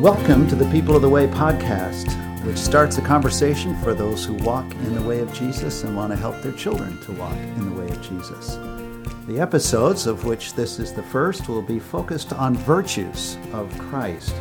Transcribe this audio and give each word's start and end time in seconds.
Welcome 0.00 0.48
to 0.48 0.54
the 0.54 0.64
People 0.70 0.96
of 0.96 1.02
the 1.02 1.10
Way 1.10 1.26
podcast, 1.26 2.08
which 2.46 2.56
starts 2.56 2.96
a 2.96 3.02
conversation 3.02 3.78
for 3.82 3.92
those 3.92 4.24
who 4.24 4.32
walk 4.32 4.64
in 4.72 4.94
the 4.94 5.02
way 5.02 5.18
of 5.20 5.30
Jesus 5.34 5.84
and 5.84 5.94
want 5.94 6.10
to 6.10 6.16
help 6.16 6.40
their 6.40 6.52
children 6.52 6.98
to 7.02 7.12
walk 7.12 7.36
in 7.36 7.68
the 7.68 7.78
way 7.78 7.86
of 7.86 8.00
Jesus. 8.00 8.56
The 9.26 9.38
episodes, 9.38 10.06
of 10.06 10.24
which 10.24 10.54
this 10.54 10.78
is 10.78 10.94
the 10.94 11.02
first, 11.02 11.50
will 11.50 11.60
be 11.60 11.78
focused 11.78 12.32
on 12.32 12.56
virtues 12.56 13.36
of 13.52 13.78
Christ, 13.78 14.34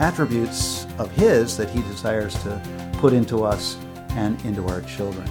attributes 0.00 0.84
of 0.98 1.10
His 1.12 1.56
that 1.56 1.70
He 1.70 1.80
desires 1.80 2.34
to 2.42 2.90
put 2.98 3.14
into 3.14 3.42
us 3.42 3.78
and 4.10 4.38
into 4.44 4.68
our 4.68 4.82
children. 4.82 5.26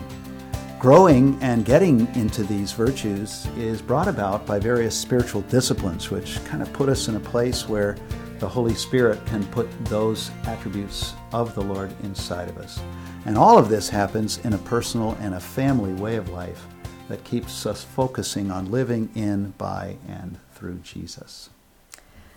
Growing 0.79 1.37
and 1.43 1.63
getting 1.63 2.07
into 2.15 2.41
these 2.41 2.71
virtues 2.71 3.45
is 3.55 3.83
brought 3.83 4.07
about 4.07 4.47
by 4.47 4.57
various 4.57 4.97
spiritual 4.97 5.41
disciplines, 5.41 6.09
which 6.09 6.43
kind 6.45 6.63
of 6.63 6.73
put 6.73 6.89
us 6.89 7.07
in 7.07 7.17
a 7.17 7.19
place 7.19 7.69
where 7.69 7.95
the 8.39 8.47
Holy 8.47 8.73
Spirit 8.73 9.25
can 9.25 9.45
put 9.47 9.69
those 9.85 10.31
attributes 10.45 11.13
of 11.31 11.55
the 11.55 11.61
Lord 11.61 11.93
inside 12.03 12.49
of 12.49 12.57
us. 12.57 12.79
And 13.25 13.37
all 13.37 13.57
of 13.57 13.69
this 13.69 13.89
happens 13.89 14.37
in 14.39 14.53
a 14.53 14.59
personal 14.59 15.17
and 15.21 15.33
a 15.33 15.39
family 15.39 15.93
way 15.93 16.15
of 16.15 16.29
life 16.29 16.67
that 17.07 17.23
keeps 17.23 17.65
us 17.65 17.83
focusing 17.83 18.51
on 18.51 18.71
living 18.71 19.09
in, 19.15 19.51
by, 19.57 19.97
and 20.07 20.37
through 20.53 20.79
Jesus. 20.83 21.49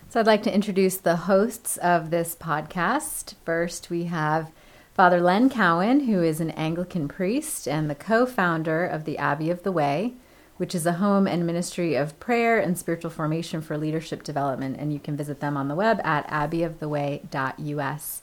So 0.08 0.20
I'd 0.20 0.26
like 0.26 0.42
to 0.44 0.54
introduce 0.54 0.96
the 0.96 1.16
hosts 1.16 1.76
of 1.78 2.10
this 2.10 2.34
podcast. 2.34 3.34
First, 3.44 3.90
we 3.90 4.04
have 4.04 4.50
Father 4.94 5.20
Len 5.20 5.50
Cowan, 5.50 6.00
who 6.00 6.22
is 6.22 6.40
an 6.40 6.50
Anglican 6.52 7.08
priest 7.08 7.68
and 7.68 7.90
the 7.90 7.94
co 7.94 8.24
founder 8.24 8.86
of 8.86 9.04
the 9.04 9.18
Abbey 9.18 9.50
of 9.50 9.62
the 9.62 9.72
Way 9.72 10.14
which 10.58 10.74
is 10.74 10.84
a 10.84 10.94
home 10.94 11.26
and 11.26 11.46
ministry 11.46 11.94
of 11.94 12.18
prayer 12.20 12.58
and 12.58 12.76
spiritual 12.76 13.10
formation 13.10 13.62
for 13.62 13.78
leadership 13.78 14.22
development. 14.22 14.76
And 14.78 14.92
you 14.92 14.98
can 14.98 15.16
visit 15.16 15.40
them 15.40 15.56
on 15.56 15.68
the 15.68 15.74
web 15.74 16.00
at 16.04 16.28
abbeyoftheway.us. 16.28 18.22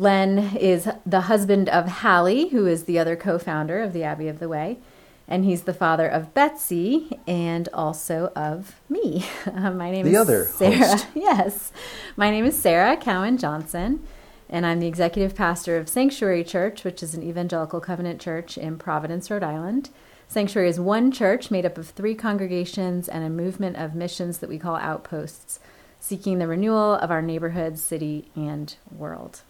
Len 0.00 0.56
is 0.56 0.88
the 1.04 1.22
husband 1.22 1.68
of 1.68 1.88
Hallie, 1.88 2.48
who 2.48 2.66
is 2.66 2.84
the 2.84 2.98
other 2.98 3.16
co 3.16 3.38
founder 3.38 3.80
of 3.80 3.92
the 3.92 4.04
Abbey 4.04 4.28
of 4.28 4.38
the 4.38 4.48
Way. 4.48 4.78
And 5.26 5.44
he's 5.44 5.62
the 5.62 5.74
father 5.74 6.08
of 6.08 6.32
Betsy 6.34 7.18
and 7.26 7.68
also 7.72 8.32
of 8.34 8.76
me. 8.88 9.26
Uh, 9.46 9.70
my 9.70 9.90
name 9.90 10.04
the 10.04 10.12
is 10.12 10.18
other 10.18 10.44
Sarah. 10.44 10.76
Host. 10.76 11.06
Yes. 11.14 11.72
My 12.16 12.30
name 12.30 12.44
is 12.44 12.56
Sarah 12.56 12.96
Cowan 12.96 13.38
Johnson, 13.38 14.06
and 14.48 14.64
I'm 14.66 14.78
the 14.78 14.86
executive 14.86 15.34
pastor 15.34 15.76
of 15.76 15.88
Sanctuary 15.88 16.44
Church, 16.44 16.84
which 16.84 17.02
is 17.02 17.14
an 17.14 17.22
evangelical 17.22 17.80
covenant 17.80 18.20
church 18.20 18.56
in 18.56 18.78
Providence, 18.78 19.30
Rhode 19.30 19.42
Island. 19.42 19.90
Sanctuary 20.30 20.68
is 20.68 20.78
one 20.78 21.10
church 21.10 21.50
made 21.50 21.64
up 21.64 21.78
of 21.78 21.88
three 21.88 22.14
congregations 22.14 23.08
and 23.08 23.24
a 23.24 23.30
movement 23.30 23.76
of 23.76 23.94
missions 23.94 24.38
that 24.38 24.50
we 24.50 24.58
call 24.58 24.76
outposts, 24.76 25.58
seeking 26.00 26.38
the 26.38 26.46
renewal 26.46 26.94
of 26.96 27.10
our 27.10 27.22
neighborhood, 27.22 27.78
city, 27.78 28.30
and 28.36 28.76
world. 28.94 29.40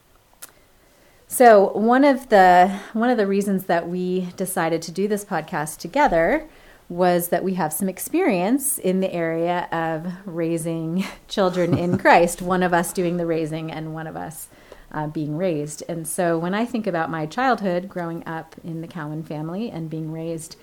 So 1.26 1.72
one 1.72 2.04
of 2.04 2.28
the 2.28 2.78
one 2.92 3.10
of 3.10 3.18
the 3.18 3.26
reasons 3.26 3.64
that 3.64 3.88
we 3.88 4.28
decided 4.36 4.80
to 4.82 4.92
do 4.92 5.08
this 5.08 5.24
podcast 5.24 5.78
together 5.78 6.48
was 6.88 7.28
that 7.28 7.44
we 7.44 7.54
have 7.54 7.72
some 7.72 7.88
experience 7.88 8.78
in 8.78 9.00
the 9.00 9.12
area 9.12 9.68
of 9.72 10.10
raising 10.24 11.04
children 11.28 11.76
in 11.76 11.98
Christ. 11.98 12.40
one 12.40 12.62
of 12.62 12.72
us 12.72 12.92
doing 12.92 13.16
the 13.16 13.26
raising 13.26 13.70
and 13.70 13.92
one 13.92 14.06
of 14.06 14.16
us 14.16 14.48
uh, 14.92 15.06
being 15.06 15.36
raised. 15.36 15.82
And 15.88 16.06
so 16.06 16.38
when 16.38 16.54
I 16.54 16.64
think 16.64 16.86
about 16.86 17.10
my 17.10 17.26
childhood 17.26 17.88
growing 17.88 18.26
up 18.26 18.54
in 18.64 18.80
the 18.80 18.88
Cowan 18.88 19.22
family 19.22 19.70
and 19.70 19.90
being 19.90 20.12
raised 20.12 20.56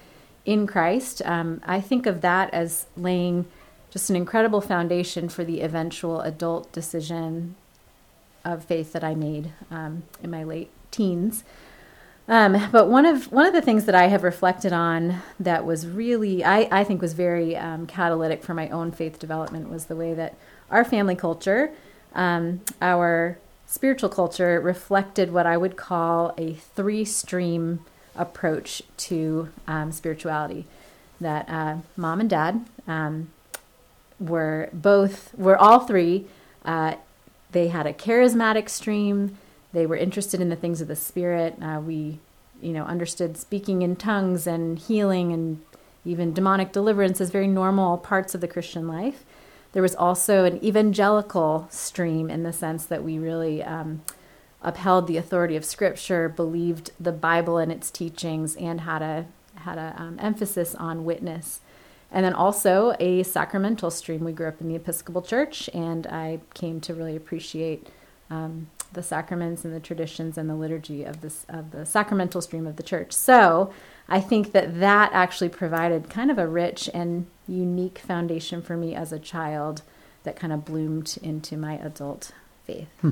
in 0.45 0.67
Christ, 0.67 1.21
um, 1.25 1.61
I 1.65 1.81
think 1.81 2.05
of 2.05 2.21
that 2.21 2.53
as 2.53 2.87
laying 2.97 3.45
just 3.89 4.09
an 4.09 4.15
incredible 4.15 4.61
foundation 4.61 5.29
for 5.29 5.43
the 5.43 5.61
eventual 5.61 6.21
adult 6.21 6.71
decision 6.71 7.55
of 8.43 8.63
faith 8.63 8.93
that 8.93 9.03
I 9.03 9.15
made 9.15 9.51
um, 9.71 10.03
in 10.21 10.29
my 10.29 10.43
late 10.43 10.69
teens. 10.91 11.43
Um, 12.27 12.69
but 12.71 12.89
one 12.89 13.05
of 13.05 13.31
one 13.31 13.45
of 13.45 13.53
the 13.53 13.61
things 13.61 13.85
that 13.85 13.93
I 13.93 14.07
have 14.07 14.23
reflected 14.23 14.73
on 14.73 15.21
that 15.39 15.63
was 15.63 15.85
really 15.87 16.43
I, 16.43 16.67
I 16.71 16.83
think 16.83 17.01
was 17.01 17.13
very 17.13 17.55
um, 17.55 17.85
catalytic 17.85 18.43
for 18.43 18.53
my 18.55 18.67
own 18.69 18.91
faith 18.91 19.19
development 19.19 19.69
was 19.69 19.85
the 19.85 19.95
way 19.95 20.13
that 20.15 20.35
our 20.71 20.83
family 20.83 21.15
culture, 21.15 21.71
um, 22.15 22.61
our 22.81 23.37
spiritual 23.67 24.09
culture, 24.09 24.59
reflected 24.59 25.31
what 25.31 25.45
I 25.45 25.57
would 25.57 25.75
call 25.75 26.33
a 26.37 26.53
three 26.53 27.05
stream 27.05 27.81
approach 28.15 28.81
to 28.97 29.49
um, 29.67 29.91
spirituality. 29.91 30.65
That 31.19 31.49
uh, 31.49 31.77
mom 31.95 32.19
and 32.19 32.29
dad 32.29 32.65
um, 32.87 33.29
were 34.19 34.69
both, 34.73 35.33
were 35.35 35.57
all 35.57 35.79
three. 35.79 36.27
Uh, 36.63 36.95
they 37.51 37.69
had 37.69 37.87
a 37.87 37.93
charismatic 37.93 38.69
stream. 38.69 39.37
They 39.73 39.85
were 39.85 39.95
interested 39.95 40.41
in 40.41 40.49
the 40.49 40.55
things 40.55 40.81
of 40.81 40.87
the 40.87 40.95
spirit. 40.95 41.55
Uh, 41.61 41.79
we, 41.79 42.19
you 42.61 42.71
know, 42.71 42.83
understood 42.83 43.37
speaking 43.37 43.81
in 43.81 43.95
tongues 43.95 44.47
and 44.47 44.77
healing 44.79 45.31
and 45.31 45.61
even 46.05 46.33
demonic 46.33 46.71
deliverance 46.71 47.19
as 47.19 47.29
very 47.29 47.47
normal 47.47 47.97
parts 47.97 48.35
of 48.35 48.41
the 48.41 48.47
Christian 48.47 48.87
life. 48.87 49.25
There 49.75 49.81
was 49.81 49.93
also 49.93 50.45
an 50.45 50.63
evangelical 50.63 51.67
stream 51.69 52.29
in 52.29 52.43
the 52.43 52.53
sense 52.53 52.85
that 52.85 53.03
we 53.03 53.19
really 53.19 53.61
um, 53.61 54.03
upheld 54.61 55.05
the 55.05 55.17
authority 55.17 55.57
of 55.57 55.65
Scripture, 55.65 56.29
believed 56.29 56.91
the 56.97 57.11
Bible 57.11 57.57
and 57.57 57.73
its 57.73 57.91
teachings, 57.91 58.55
and 58.55 58.79
had 58.79 59.01
a 59.01 59.25
had 59.55 59.77
a 59.77 59.93
um, 59.97 60.17
emphasis 60.21 60.75
on 60.75 61.03
witness. 61.03 61.59
And 62.09 62.23
then 62.23 62.31
also 62.31 62.95
a 63.01 63.23
sacramental 63.23 63.91
stream. 63.91 64.23
We 64.23 64.31
grew 64.31 64.47
up 64.47 64.61
in 64.61 64.69
the 64.69 64.75
Episcopal 64.75 65.21
Church, 65.21 65.69
and 65.73 66.07
I 66.07 66.39
came 66.53 66.79
to 66.79 66.93
really 66.93 67.17
appreciate 67.17 67.89
um, 68.29 68.69
the 68.93 69.03
sacraments 69.03 69.65
and 69.65 69.75
the 69.75 69.81
traditions 69.81 70.37
and 70.37 70.49
the 70.49 70.55
liturgy 70.55 71.03
of 71.03 71.19
this 71.19 71.45
of 71.49 71.71
the 71.71 71.85
sacramental 71.85 72.41
stream 72.41 72.65
of 72.65 72.77
the 72.77 72.83
church. 72.83 73.11
So 73.11 73.73
I 74.07 74.19
think 74.19 74.51
that 74.51 74.79
that 74.79 75.11
actually 75.13 75.49
provided 75.49 76.09
kind 76.09 76.29
of 76.29 76.37
a 76.37 76.47
rich 76.47 76.89
and 76.93 77.25
unique 77.47 77.99
foundation 77.99 78.61
for 78.61 78.77
me 78.77 78.95
as 78.95 79.11
a 79.11 79.19
child 79.19 79.81
that 80.23 80.35
kind 80.35 80.53
of 80.53 80.65
bloomed 80.65 81.17
into 81.21 81.57
my 81.57 81.73
adult 81.73 82.31
faith. 82.65 82.89
Hmm. 83.01 83.11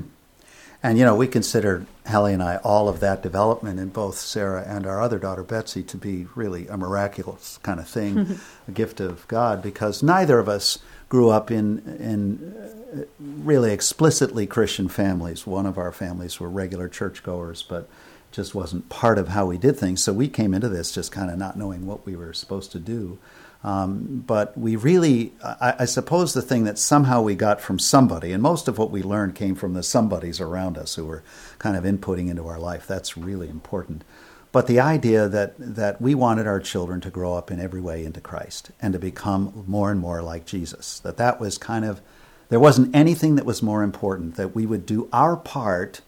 And, 0.82 0.98
you 0.98 1.04
know, 1.06 1.16
we 1.16 1.26
consider, 1.26 1.86
Hallie 2.06 2.34
and 2.34 2.42
I, 2.42 2.56
all 2.56 2.90
of 2.90 3.00
that 3.00 3.22
development 3.22 3.80
in 3.80 3.88
both 3.88 4.18
Sarah 4.18 4.64
and 4.66 4.86
our 4.86 5.00
other 5.00 5.18
daughter, 5.18 5.42
Betsy, 5.42 5.82
to 5.82 5.96
be 5.96 6.26
really 6.34 6.68
a 6.68 6.76
miraculous 6.76 7.58
kind 7.62 7.80
of 7.80 7.88
thing, 7.88 8.38
a 8.68 8.70
gift 8.70 9.00
of 9.00 9.26
God, 9.26 9.62
because 9.62 10.02
neither 10.02 10.38
of 10.38 10.46
us 10.46 10.78
grew 11.08 11.30
up 11.30 11.50
in, 11.50 11.78
in 11.98 12.54
uh, 12.54 13.04
really 13.18 13.72
explicitly 13.72 14.46
Christian 14.46 14.88
families. 14.88 15.46
One 15.46 15.64
of 15.64 15.78
our 15.78 15.90
families 15.90 16.38
were 16.38 16.50
regular 16.50 16.90
churchgoers, 16.90 17.62
but 17.62 17.88
just 18.34 18.54
wasn't 18.54 18.88
part 18.88 19.18
of 19.18 19.28
how 19.28 19.46
we 19.46 19.58
did 19.58 19.78
things. 19.78 20.02
So 20.02 20.12
we 20.12 20.28
came 20.28 20.54
into 20.54 20.68
this 20.68 20.92
just 20.92 21.12
kind 21.12 21.30
of 21.30 21.38
not 21.38 21.56
knowing 21.56 21.86
what 21.86 22.04
we 22.04 22.16
were 22.16 22.32
supposed 22.32 22.72
to 22.72 22.78
do. 22.78 23.18
Um, 23.62 24.22
but 24.26 24.58
we 24.58 24.76
really, 24.76 25.32
I, 25.42 25.74
I, 25.80 25.84
suppose, 25.86 26.34
the 26.34 26.42
thing 26.42 26.64
that 26.64 26.78
somehow 26.78 27.22
we 27.22 27.34
got 27.34 27.62
from 27.62 27.78
somebody, 27.78 28.32
and 28.32 28.42
most 28.42 28.68
of 28.68 28.76
what 28.76 28.90
we 28.90 29.02
learned 29.02 29.34
came 29.34 29.54
from 29.54 29.72
the 29.72 29.82
somebodies 29.82 30.38
around 30.38 30.76
us 30.76 30.96
who 30.96 31.06
were 31.06 31.22
kind 31.58 31.74
of 31.74 31.84
inputting 31.84 32.28
into 32.28 32.46
our 32.46 32.58
life. 32.58 32.86
That's 32.86 33.16
really 33.16 33.48
important. 33.48 34.04
But 34.52 34.66
the 34.66 34.80
idea 34.80 35.28
that, 35.28 35.54
that 35.58 36.00
we 36.00 36.14
wanted 36.14 36.46
our 36.46 36.60
children 36.60 37.00
to 37.00 37.10
grow 37.10 37.34
up 37.34 37.50
in 37.50 37.58
every 37.58 37.80
way 37.80 38.04
into 38.04 38.20
Christ 38.20 38.70
and 38.82 38.92
to 38.92 38.98
become 38.98 39.64
more 39.66 39.90
and 39.90 39.98
more 39.98 40.20
like 40.20 40.44
Jesus, 40.44 41.00
that 41.00 41.16
that 41.16 41.40
was 41.40 41.56
kind 41.56 41.86
of, 41.86 42.02
there 42.50 42.60
wasn't 42.60 42.94
anything 42.94 43.36
that 43.36 43.46
was 43.46 43.62
more 43.62 43.82
important, 43.82 44.36
that 44.36 44.54
we 44.54 44.66
would 44.66 44.84
do 44.84 45.08
our 45.10 45.36
part 45.36 46.02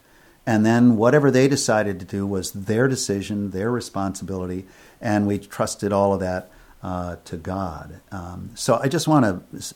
and 0.47 0.65
then 0.65 0.95
whatever 0.95 1.29
they 1.29 1.49
decided 1.49 1.99
to 1.99 2.05
do 2.05 2.25
was 2.25 2.51
their 2.53 2.87
decision, 2.87 3.51
their 3.51 3.69
responsibility, 3.69 4.65
and 5.01 5.27
we 5.27 5.37
trusted 5.37 5.91
all 5.91 6.13
of 6.13 6.21
that 6.21 6.49
uh, 6.81 7.17
to 7.25 7.35
God. 7.35 7.99
Um, 8.13 8.51
so 8.55 8.79
I 8.81 8.87
just 8.87 9.09
want 9.09 9.25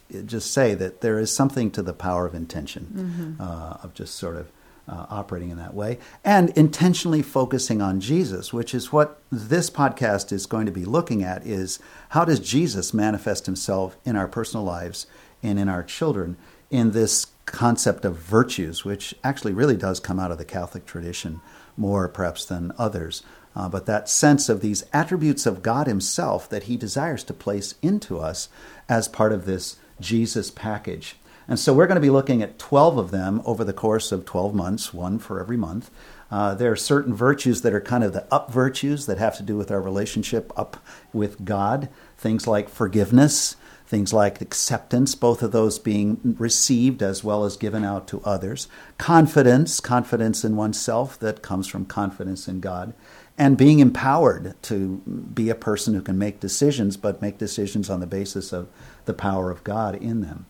to 0.09 0.23
just 0.23 0.51
say 0.51 0.73
that 0.75 1.01
there 1.01 1.19
is 1.19 1.29
something 1.29 1.71
to 1.71 1.81
the 1.83 1.93
power 1.93 2.25
of 2.25 2.33
intention, 2.33 3.35
mm-hmm. 3.37 3.41
uh, 3.41 3.83
of 3.83 3.93
just 3.93 4.15
sort 4.15 4.37
of 4.37 4.49
uh, 4.87 5.07
operating 5.09 5.49
in 5.49 5.57
that 5.57 5.73
way, 5.73 5.99
and 6.23 6.51
intentionally 6.51 7.21
focusing 7.21 7.81
on 7.81 7.99
Jesus, 7.99 8.53
which 8.53 8.73
is 8.73 8.93
what 8.93 9.21
this 9.29 9.69
podcast 9.69 10.31
is 10.31 10.45
going 10.45 10.67
to 10.67 10.71
be 10.71 10.85
looking 10.85 11.21
at: 11.21 11.45
is 11.45 11.79
how 12.09 12.23
does 12.23 12.39
Jesus 12.39 12.93
manifest 12.93 13.45
Himself 13.45 13.97
in 14.05 14.15
our 14.15 14.29
personal 14.29 14.65
lives 14.65 15.05
and 15.43 15.59
in 15.59 15.67
our 15.67 15.83
children 15.83 16.37
in 16.69 16.91
this 16.91 17.27
concept 17.45 18.05
of 18.05 18.17
virtues, 18.17 18.85
which 18.85 19.15
actually 19.23 19.53
really 19.53 19.77
does 19.77 19.99
come 19.99 20.19
out 20.19 20.31
of 20.31 20.37
the 20.37 20.45
Catholic 20.45 20.85
tradition 20.85 21.41
more 21.77 22.07
perhaps 22.07 22.45
than 22.45 22.71
others. 22.77 23.23
Uh, 23.55 23.67
but 23.67 23.85
that 23.85 24.07
sense 24.07 24.47
of 24.47 24.61
these 24.61 24.85
attributes 24.93 25.45
of 25.45 25.61
God 25.61 25.87
Himself 25.87 26.47
that 26.49 26.63
He 26.63 26.77
desires 26.77 27.23
to 27.25 27.33
place 27.33 27.75
into 27.81 28.19
us 28.19 28.49
as 28.87 29.07
part 29.07 29.33
of 29.33 29.45
this 29.45 29.77
Jesus 29.99 30.51
package. 30.51 31.17
And 31.47 31.59
so 31.59 31.73
we're 31.73 31.87
going 31.87 31.95
to 31.95 32.01
be 32.01 32.09
looking 32.09 32.41
at 32.41 32.59
12 32.59 32.97
of 32.97 33.11
them 33.11 33.41
over 33.45 33.63
the 33.63 33.73
course 33.73 34.11
of 34.11 34.25
12 34.25 34.55
months, 34.55 34.93
one 34.93 35.19
for 35.19 35.39
every 35.41 35.57
month. 35.57 35.91
Uh, 36.29 36.55
there 36.55 36.71
are 36.71 36.77
certain 36.77 37.13
virtues 37.13 37.61
that 37.61 37.73
are 37.73 37.81
kind 37.81 38.05
of 38.05 38.13
the 38.13 38.25
up 38.33 38.51
virtues 38.51 39.05
that 39.05 39.17
have 39.17 39.35
to 39.35 39.43
do 39.43 39.57
with 39.57 39.69
our 39.69 39.81
relationship 39.81 40.53
up 40.55 40.77
with 41.11 41.43
God, 41.43 41.89
things 42.17 42.47
like 42.47 42.69
forgiveness, 42.69 43.57
Things 43.91 44.13
like 44.13 44.39
acceptance, 44.39 45.15
both 45.15 45.43
of 45.43 45.51
those 45.51 45.77
being 45.77 46.37
received 46.39 47.03
as 47.03 47.25
well 47.25 47.43
as 47.43 47.57
given 47.57 47.83
out 47.83 48.07
to 48.07 48.21
others. 48.23 48.69
Confidence, 48.97 49.81
confidence 49.81 50.45
in 50.45 50.55
oneself 50.55 51.19
that 51.19 51.41
comes 51.41 51.67
from 51.67 51.83
confidence 51.83 52.47
in 52.47 52.61
God. 52.61 52.93
And 53.37 53.57
being 53.57 53.79
empowered 53.79 54.55
to 54.61 54.99
be 55.33 55.49
a 55.49 55.55
person 55.55 55.93
who 55.93 56.01
can 56.01 56.17
make 56.17 56.39
decisions, 56.39 56.95
but 56.95 57.21
make 57.21 57.37
decisions 57.37 57.89
on 57.89 57.99
the 57.99 58.07
basis 58.07 58.53
of 58.53 58.69
the 59.03 59.13
power 59.13 59.51
of 59.51 59.65
God 59.65 59.95
in 59.95 60.21
them. 60.21 60.45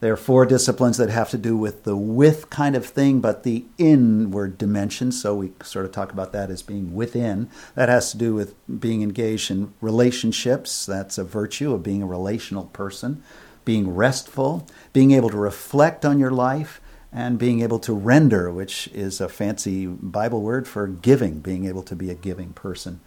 There 0.00 0.12
are 0.12 0.16
four 0.16 0.46
disciplines 0.46 0.96
that 0.98 1.10
have 1.10 1.30
to 1.30 1.38
do 1.38 1.56
with 1.56 1.82
the 1.82 1.96
with 1.96 2.50
kind 2.50 2.76
of 2.76 2.86
thing, 2.86 3.20
but 3.20 3.42
the 3.42 3.64
inward 3.78 4.56
dimension. 4.56 5.10
So 5.10 5.34
we 5.34 5.52
sort 5.62 5.86
of 5.86 5.92
talk 5.92 6.12
about 6.12 6.32
that 6.32 6.50
as 6.50 6.62
being 6.62 6.94
within. 6.94 7.50
That 7.74 7.88
has 7.88 8.12
to 8.12 8.18
do 8.18 8.34
with 8.34 8.54
being 8.80 9.02
engaged 9.02 9.50
in 9.50 9.74
relationships. 9.80 10.86
That's 10.86 11.18
a 11.18 11.24
virtue 11.24 11.74
of 11.74 11.82
being 11.82 12.02
a 12.02 12.06
relational 12.06 12.66
person. 12.66 13.22
Being 13.64 13.94
restful, 13.94 14.66
being 14.92 15.10
able 15.10 15.30
to 15.30 15.36
reflect 15.36 16.04
on 16.04 16.18
your 16.18 16.30
life, 16.30 16.80
and 17.12 17.38
being 17.38 17.60
able 17.60 17.78
to 17.80 17.92
render, 17.92 18.50
which 18.50 18.88
is 18.88 19.20
a 19.20 19.28
fancy 19.28 19.86
Bible 19.86 20.42
word 20.42 20.68
for 20.68 20.86
giving, 20.86 21.40
being 21.40 21.66
able 21.66 21.82
to 21.82 21.96
be 21.96 22.10
a 22.10 22.14
giving 22.14 22.52
person. 22.52 23.00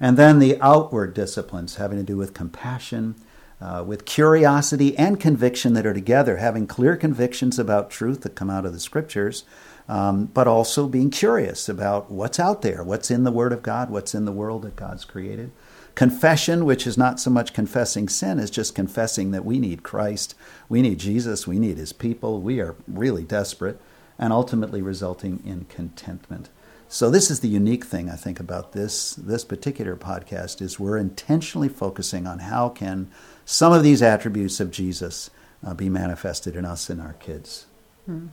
And 0.00 0.16
then 0.16 0.38
the 0.38 0.60
outward 0.60 1.14
disciplines 1.14 1.76
having 1.76 1.98
to 1.98 2.04
do 2.04 2.16
with 2.16 2.34
compassion 2.34 3.16
uh, 3.60 3.82
with 3.86 4.04
curiosity 4.04 4.96
and 4.96 5.18
conviction 5.18 5.72
that 5.72 5.86
are 5.86 5.94
together, 5.94 6.36
having 6.36 6.66
clear 6.66 6.96
convictions 6.96 7.58
about 7.58 7.90
truth 7.90 8.20
that 8.22 8.34
come 8.34 8.50
out 8.50 8.64
of 8.64 8.72
the 8.72 8.80
scriptures, 8.80 9.44
um, 9.88 10.26
but 10.26 10.46
also 10.46 10.86
being 10.86 11.10
curious 11.10 11.68
about 11.68 12.10
what's 12.10 12.38
out 12.38 12.62
there, 12.62 12.84
what's 12.84 13.10
in 13.10 13.24
the 13.24 13.32
Word 13.32 13.52
of 13.52 13.62
God, 13.62 13.90
what's 13.90 14.14
in 14.14 14.26
the 14.26 14.32
world 14.32 14.62
that 14.62 14.76
God's 14.76 15.04
created. 15.04 15.50
Confession, 15.94 16.64
which 16.64 16.86
is 16.86 16.96
not 16.96 17.18
so 17.18 17.30
much 17.30 17.52
confessing 17.52 18.08
sin, 18.08 18.38
is 18.38 18.50
just 18.50 18.74
confessing 18.74 19.32
that 19.32 19.44
we 19.44 19.58
need 19.58 19.82
Christ, 19.82 20.34
we 20.68 20.82
need 20.82 20.98
Jesus, 20.98 21.46
we 21.46 21.58
need 21.58 21.78
His 21.78 21.92
people, 21.92 22.40
we 22.40 22.60
are 22.60 22.76
really 22.86 23.24
desperate, 23.24 23.80
and 24.18 24.32
ultimately 24.32 24.82
resulting 24.82 25.42
in 25.44 25.64
contentment. 25.64 26.50
So 26.90 27.10
this 27.10 27.30
is 27.30 27.40
the 27.40 27.48
unique 27.48 27.84
thing 27.84 28.08
I 28.08 28.16
think 28.16 28.40
about 28.40 28.72
this 28.72 29.12
this 29.14 29.44
particular 29.44 29.94
podcast 29.94 30.62
is 30.62 30.80
we're 30.80 30.96
intentionally 30.96 31.68
focusing 31.68 32.26
on 32.26 32.38
how 32.38 32.70
can 32.70 33.10
some 33.50 33.72
of 33.72 33.82
these 33.82 34.02
attributes 34.02 34.60
of 34.60 34.70
Jesus 34.70 35.30
uh, 35.66 35.72
be 35.72 35.88
manifested 35.88 36.54
in 36.54 36.66
us 36.66 36.90
and 36.90 37.00
our 37.00 37.14
kids. 37.14 37.64
Hmm. 38.04 38.26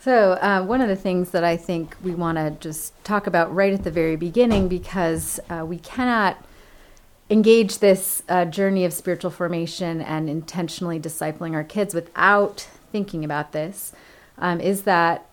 So, 0.00 0.32
uh, 0.32 0.62
one 0.62 0.82
of 0.82 0.88
the 0.88 0.96
things 0.96 1.30
that 1.30 1.44
I 1.44 1.56
think 1.56 1.96
we 2.02 2.14
want 2.14 2.36
to 2.36 2.50
just 2.60 2.92
talk 3.04 3.26
about 3.26 3.54
right 3.54 3.72
at 3.72 3.84
the 3.84 3.90
very 3.90 4.16
beginning, 4.16 4.68
because 4.68 5.40
uh, 5.48 5.64
we 5.66 5.78
cannot 5.78 6.36
engage 7.30 7.78
this 7.78 8.22
uh, 8.28 8.44
journey 8.44 8.84
of 8.84 8.92
spiritual 8.92 9.30
formation 9.30 10.02
and 10.02 10.28
intentionally 10.28 11.00
discipling 11.00 11.54
our 11.54 11.64
kids 11.64 11.94
without 11.94 12.68
thinking 12.90 13.24
about 13.24 13.52
this, 13.52 13.94
um, 14.36 14.60
is 14.60 14.82
that 14.82 15.24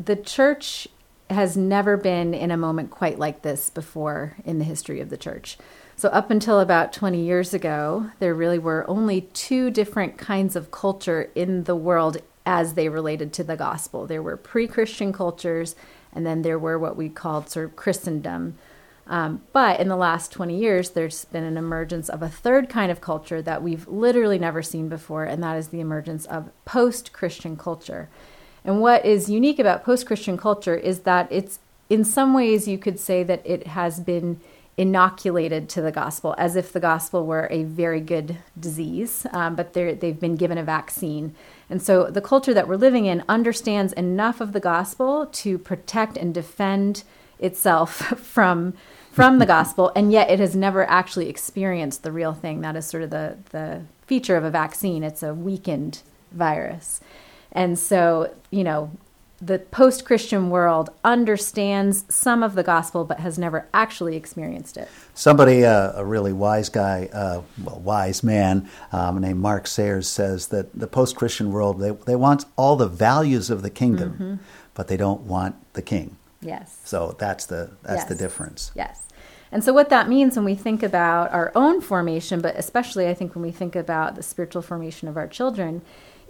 the 0.00 0.16
church 0.16 0.88
has 1.28 1.54
never 1.54 1.98
been 1.98 2.32
in 2.32 2.50
a 2.50 2.56
moment 2.56 2.90
quite 2.90 3.18
like 3.18 3.42
this 3.42 3.68
before 3.68 4.36
in 4.46 4.58
the 4.58 4.64
history 4.64 5.00
of 5.00 5.10
the 5.10 5.18
church. 5.18 5.58
So, 6.02 6.08
up 6.08 6.32
until 6.32 6.58
about 6.58 6.92
20 6.92 7.22
years 7.22 7.54
ago, 7.54 8.10
there 8.18 8.34
really 8.34 8.58
were 8.58 8.84
only 8.90 9.20
two 9.34 9.70
different 9.70 10.18
kinds 10.18 10.56
of 10.56 10.72
culture 10.72 11.30
in 11.36 11.62
the 11.62 11.76
world 11.76 12.16
as 12.44 12.74
they 12.74 12.88
related 12.88 13.32
to 13.34 13.44
the 13.44 13.54
gospel. 13.54 14.08
There 14.08 14.20
were 14.20 14.36
pre 14.36 14.66
Christian 14.66 15.12
cultures, 15.12 15.76
and 16.12 16.26
then 16.26 16.42
there 16.42 16.58
were 16.58 16.76
what 16.76 16.96
we 16.96 17.08
called 17.08 17.48
sort 17.48 17.66
of 17.66 17.76
Christendom. 17.76 18.58
Um, 19.06 19.42
but 19.52 19.78
in 19.78 19.86
the 19.86 19.94
last 19.94 20.32
20 20.32 20.58
years, 20.58 20.90
there's 20.90 21.24
been 21.26 21.44
an 21.44 21.56
emergence 21.56 22.08
of 22.08 22.20
a 22.20 22.28
third 22.28 22.68
kind 22.68 22.90
of 22.90 23.00
culture 23.00 23.40
that 23.40 23.62
we've 23.62 23.86
literally 23.86 24.40
never 24.40 24.60
seen 24.60 24.88
before, 24.88 25.22
and 25.22 25.40
that 25.44 25.56
is 25.56 25.68
the 25.68 25.78
emergence 25.78 26.26
of 26.26 26.50
post 26.64 27.12
Christian 27.12 27.56
culture. 27.56 28.08
And 28.64 28.80
what 28.80 29.06
is 29.06 29.30
unique 29.30 29.60
about 29.60 29.84
post 29.84 30.06
Christian 30.06 30.36
culture 30.36 30.74
is 30.74 31.02
that 31.02 31.28
it's, 31.30 31.60
in 31.88 32.02
some 32.04 32.34
ways, 32.34 32.66
you 32.66 32.76
could 32.76 32.98
say 32.98 33.22
that 33.22 33.42
it 33.44 33.68
has 33.68 34.00
been 34.00 34.40
inoculated 34.76 35.68
to 35.68 35.82
the 35.82 35.92
gospel 35.92 36.34
as 36.38 36.56
if 36.56 36.72
the 36.72 36.80
gospel 36.80 37.26
were 37.26 37.46
a 37.50 37.64
very 37.64 38.00
good 38.00 38.38
disease, 38.58 39.26
um, 39.32 39.54
but 39.54 39.74
they've 39.74 40.18
been 40.18 40.36
given 40.36 40.56
a 40.56 40.62
vaccine. 40.62 41.34
And 41.68 41.82
so 41.82 42.10
the 42.10 42.22
culture 42.22 42.54
that 42.54 42.66
we're 42.66 42.76
living 42.76 43.06
in 43.06 43.22
understands 43.28 43.92
enough 43.92 44.40
of 44.40 44.52
the 44.52 44.60
gospel 44.60 45.26
to 45.26 45.58
protect 45.58 46.16
and 46.16 46.32
defend 46.32 47.04
itself 47.38 47.90
from 48.18 48.74
from 49.10 49.38
the 49.38 49.44
gospel, 49.44 49.92
and 49.94 50.10
yet 50.10 50.30
it 50.30 50.40
has 50.40 50.56
never 50.56 50.88
actually 50.88 51.28
experienced 51.28 52.02
the 52.02 52.10
real 52.10 52.32
thing. 52.32 52.62
That 52.62 52.76
is 52.76 52.86
sort 52.86 53.02
of 53.02 53.10
the 53.10 53.36
the 53.50 53.82
feature 54.06 54.36
of 54.36 54.44
a 54.44 54.50
vaccine. 54.50 55.02
It's 55.02 55.22
a 55.22 55.34
weakened 55.34 56.00
virus. 56.30 57.02
And 57.52 57.78
so, 57.78 58.34
you 58.50 58.64
know, 58.64 58.90
the 59.42 59.58
post 59.58 60.04
Christian 60.04 60.50
world 60.50 60.90
understands 61.02 62.04
some 62.08 62.44
of 62.44 62.54
the 62.54 62.62
gospel 62.62 63.04
but 63.04 63.18
has 63.18 63.38
never 63.38 63.66
actually 63.74 64.14
experienced 64.14 64.76
it. 64.76 64.88
Somebody, 65.14 65.64
uh, 65.64 65.92
a 65.96 66.04
really 66.04 66.32
wise 66.32 66.68
guy, 66.68 67.08
uh, 67.12 67.42
well, 67.62 67.80
wise 67.80 68.22
man 68.22 68.70
um, 68.92 69.20
named 69.20 69.40
Mark 69.40 69.66
Sayers 69.66 70.08
says 70.08 70.48
that 70.48 70.72
the 70.78 70.86
post 70.86 71.16
Christian 71.16 71.50
world, 71.50 71.80
they, 71.80 71.90
they 71.90 72.14
want 72.14 72.44
all 72.56 72.76
the 72.76 72.86
values 72.86 73.50
of 73.50 73.62
the 73.62 73.70
kingdom, 73.70 74.12
mm-hmm. 74.12 74.34
but 74.74 74.86
they 74.86 74.96
don't 74.96 75.22
want 75.22 75.56
the 75.72 75.82
king. 75.82 76.16
Yes. 76.40 76.78
So 76.84 77.16
that's 77.18 77.46
the, 77.46 77.70
that's 77.82 78.02
yes. 78.02 78.08
the 78.08 78.14
difference. 78.14 78.70
Yes. 78.76 79.06
And 79.50 79.62
so, 79.62 79.74
what 79.74 79.90
that 79.90 80.08
means 80.08 80.34
when 80.34 80.46
we 80.46 80.54
think 80.54 80.82
about 80.82 81.30
our 81.30 81.52
own 81.54 81.82
formation, 81.82 82.40
but 82.40 82.56
especially 82.56 83.06
I 83.06 83.12
think 83.12 83.34
when 83.34 83.42
we 83.44 83.50
think 83.50 83.76
about 83.76 84.14
the 84.14 84.22
spiritual 84.22 84.62
formation 84.62 85.08
of 85.08 85.18
our 85.18 85.28
children, 85.28 85.82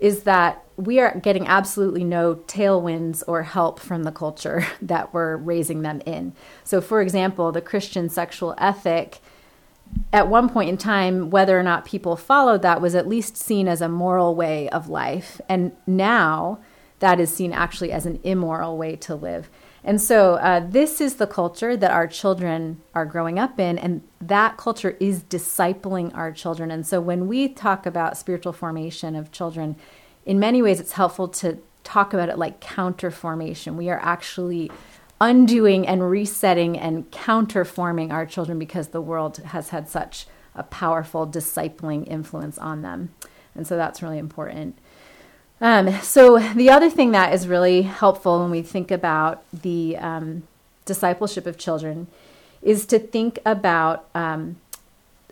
is 0.03 0.25
that 0.25 0.65
we 0.77 0.99
are 0.99 1.17
getting 1.21 1.47
absolutely 1.47 2.03
no 2.03 2.35
tailwinds 2.35 3.23
or 3.29 3.45
help 3.45 3.79
from 3.79 4.03
the 4.03 4.11
culture 4.11 4.67
that 4.83 5.15
we're 5.15 5.37
raising 5.37 5.83
them 5.83 6.03
in. 6.05 6.35
So, 6.65 6.81
for 6.81 7.01
example, 7.01 7.53
the 7.53 7.61
Christian 7.61 8.09
sexual 8.09 8.55
ethic, 8.59 9.21
at 10.13 10.27
one 10.27 10.49
point 10.49 10.69
in 10.69 10.77
time, 10.77 11.31
whether 11.31 11.59
or 11.59 11.63
not 11.63 11.85
people 11.85 12.17
followed 12.17 12.63
that 12.63 12.81
was 12.81 12.97
at 12.97 13.07
least 13.07 13.37
seen 13.37 13.69
as 13.69 13.81
a 13.81 13.89
moral 13.89 14.35
way 14.35 14.69
of 14.71 14.89
life. 14.89 15.41
And 15.49 15.71
now 15.87 16.59
that 16.99 17.21
is 17.21 17.33
seen 17.33 17.53
actually 17.53 17.93
as 17.93 18.05
an 18.05 18.19
immoral 18.25 18.77
way 18.77 18.97
to 18.97 19.15
live. 19.15 19.49
And 19.85 20.01
so, 20.01 20.35
uh, 20.35 20.61
this 20.61 21.01
is 21.01 21.17
the 21.17 21.27
culture 21.27 21.77
that 21.77 21.91
our 21.91 22.07
children 22.07 22.81
are 22.95 23.05
growing 23.05 23.39
up 23.39 23.59
in, 23.59 23.79
and 23.79 24.03
that 24.21 24.57
culture 24.57 24.97
is 25.01 25.25
discipling 25.25 26.15
our 26.17 26.31
children. 26.31 26.71
And 26.71 26.87
so, 26.87 27.01
when 27.01 27.27
we 27.27 27.49
talk 27.49 27.85
about 27.85 28.17
spiritual 28.17 28.53
formation 28.53 29.17
of 29.17 29.33
children, 29.33 29.75
in 30.25 30.39
many 30.39 30.63
ways, 30.63 30.79
it's 30.79 30.93
helpful 30.93 31.27
to 31.29 31.59
talk 31.83 32.15
about 32.15 32.29
it 32.29 32.39
like 32.39 32.61
counter 32.61 33.11
formation. 33.11 33.77
We 33.77 33.91
are 33.91 33.99
actually 34.01 34.71
undoing 35.21 35.87
and 35.87 36.09
resetting 36.09 36.79
and 36.79 37.11
counterforming 37.11 38.13
our 38.13 38.25
children 38.25 38.61
because 38.61 38.89
the 38.89 39.01
world 39.01 39.39
has 39.39 39.71
had 39.71 39.89
such 39.89 40.27
a 40.55 40.63
powerful 40.63 41.27
discipling 41.27 42.07
influence 42.07 42.57
on 42.57 42.83
them. 42.83 43.13
And 43.57 43.67
so, 43.67 43.77
that's 43.77 44.01
really 44.01 44.19
important. 44.19 44.79
Um, 45.63 45.93
so 46.03 46.41
the 46.41 46.71
other 46.71 46.91
thing 46.91 47.13
that 47.13 47.33
is 47.33 47.47
really 47.47 47.83
helpful 47.83 48.41
when 48.41 48.51
we 48.51 48.63
think 48.63 48.91
about 48.91 49.45
the 49.53 49.97
um, 49.97 50.43
discipleship 50.85 51.47
of 51.47 51.57
children 51.57 52.09
is 52.63 52.85
to 52.87 52.99
think 52.99 53.39
about 53.47 54.09
um, 54.13 54.57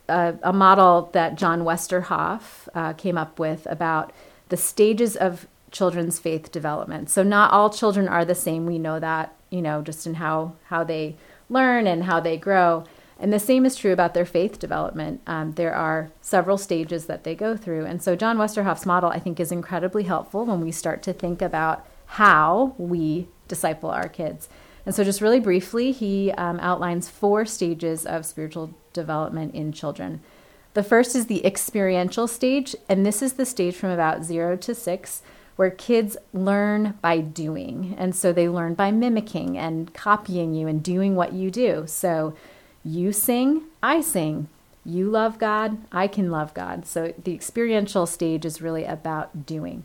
a, 0.09 0.35
a, 0.45 0.53
model 0.53 1.11
that 1.15 1.35
John 1.35 1.63
Westerhoff 1.63 2.69
uh, 2.75 2.93
came 2.93 3.19
up 3.19 3.41
with 3.41 3.67
about 3.69 4.13
the 4.51 4.57
stages 4.57 5.17
of 5.17 5.49
children's 5.73 6.21
faith 6.21 6.53
development. 6.53 7.11
So 7.11 7.25
not 7.25 7.53
all 7.53 7.69
children 7.69 8.07
are 8.07 8.25
the 8.25 8.35
same. 8.37 8.67
We 8.67 8.79
know 8.79 9.01
that, 9.01 9.35
you 9.51 9.61
know, 9.61 9.83
just 9.83 10.07
in 10.07 10.15
how 10.15 10.55
how 10.67 10.85
they 10.85 11.17
learn 11.49 11.89
and 11.89 12.05
how 12.05 12.21
they 12.21 12.37
grow. 12.37 12.85
And 13.21 13.33
the 13.33 13.39
same 13.39 13.67
is 13.67 13.77
true 13.77 13.93
about 13.93 14.15
their 14.15 14.25
faith 14.25 14.59
development. 14.59 15.21
Um, 15.27 15.53
there 15.53 15.75
are 15.75 16.11
several 16.23 16.57
stages 16.57 17.05
that 17.07 17.23
they 17.23 17.35
go 17.35 17.55
through. 17.55 17.85
And 17.85 18.03
so, 18.03 18.17
John 18.17 18.39
Westerhoff's 18.39 18.87
model, 18.87 19.11
I 19.11 19.19
think, 19.19 19.39
is 19.39 19.53
incredibly 19.53 20.05
helpful 20.05 20.47
when 20.47 20.61
we 20.61 20.73
start 20.73 21.03
to 21.03 21.13
think 21.13 21.43
about 21.43 21.87
how 22.07 22.75
we 22.79 23.29
disciple 23.47 23.91
our 23.91 24.09
kids. 24.09 24.49
And 24.87 24.95
so, 24.95 25.05
just 25.05 25.21
really 25.21 25.39
briefly, 25.39 25.93
he 25.93 26.33
um, 26.33 26.59
outlines 26.61 27.11
four 27.11 27.45
stages 27.45 28.07
of 28.07 28.25
spiritual 28.25 28.75
development 28.95 29.55
in 29.55 29.71
children. 29.73 30.23
The 30.73 30.83
first 30.83 31.15
is 31.15 31.27
the 31.27 31.45
experiential 31.45 32.27
stage, 32.27 32.75
and 32.89 33.05
this 33.05 33.21
is 33.21 33.35
the 33.35 33.45
stage 33.45 33.77
from 33.77 33.91
about 33.91 34.25
zero 34.25 34.57
to 34.57 34.75
six 34.75 35.23
where 35.57 35.69
kids 35.69 36.17
learn 36.33 36.95
by 37.03 37.19
doing. 37.19 37.95
And 37.99 38.17
so 38.17 38.33
they 38.33 38.49
learn 38.49 38.73
by 38.73 38.91
mimicking 38.93 39.59
and 39.59 39.93
copying 39.93 40.55
you 40.55 40.67
and 40.67 40.83
doing 40.83 41.17
what 41.17 41.35
you 41.35 41.51
do. 41.51 41.85
So 41.87 42.35
you 42.85 43.13
sing, 43.13 43.63
I 43.83 44.01
sing. 44.01 44.49
You 44.85 45.11
love 45.11 45.39
God, 45.39 45.79
I 45.93 46.07
can 46.07 46.31
love 46.31 46.55
God. 46.55 46.87
So 46.87 47.13
the 47.23 47.35
experiential 47.35 48.07
stage 48.07 48.45
is 48.45 48.63
really 48.63 48.85
about 48.85 49.47
doing. 49.47 49.85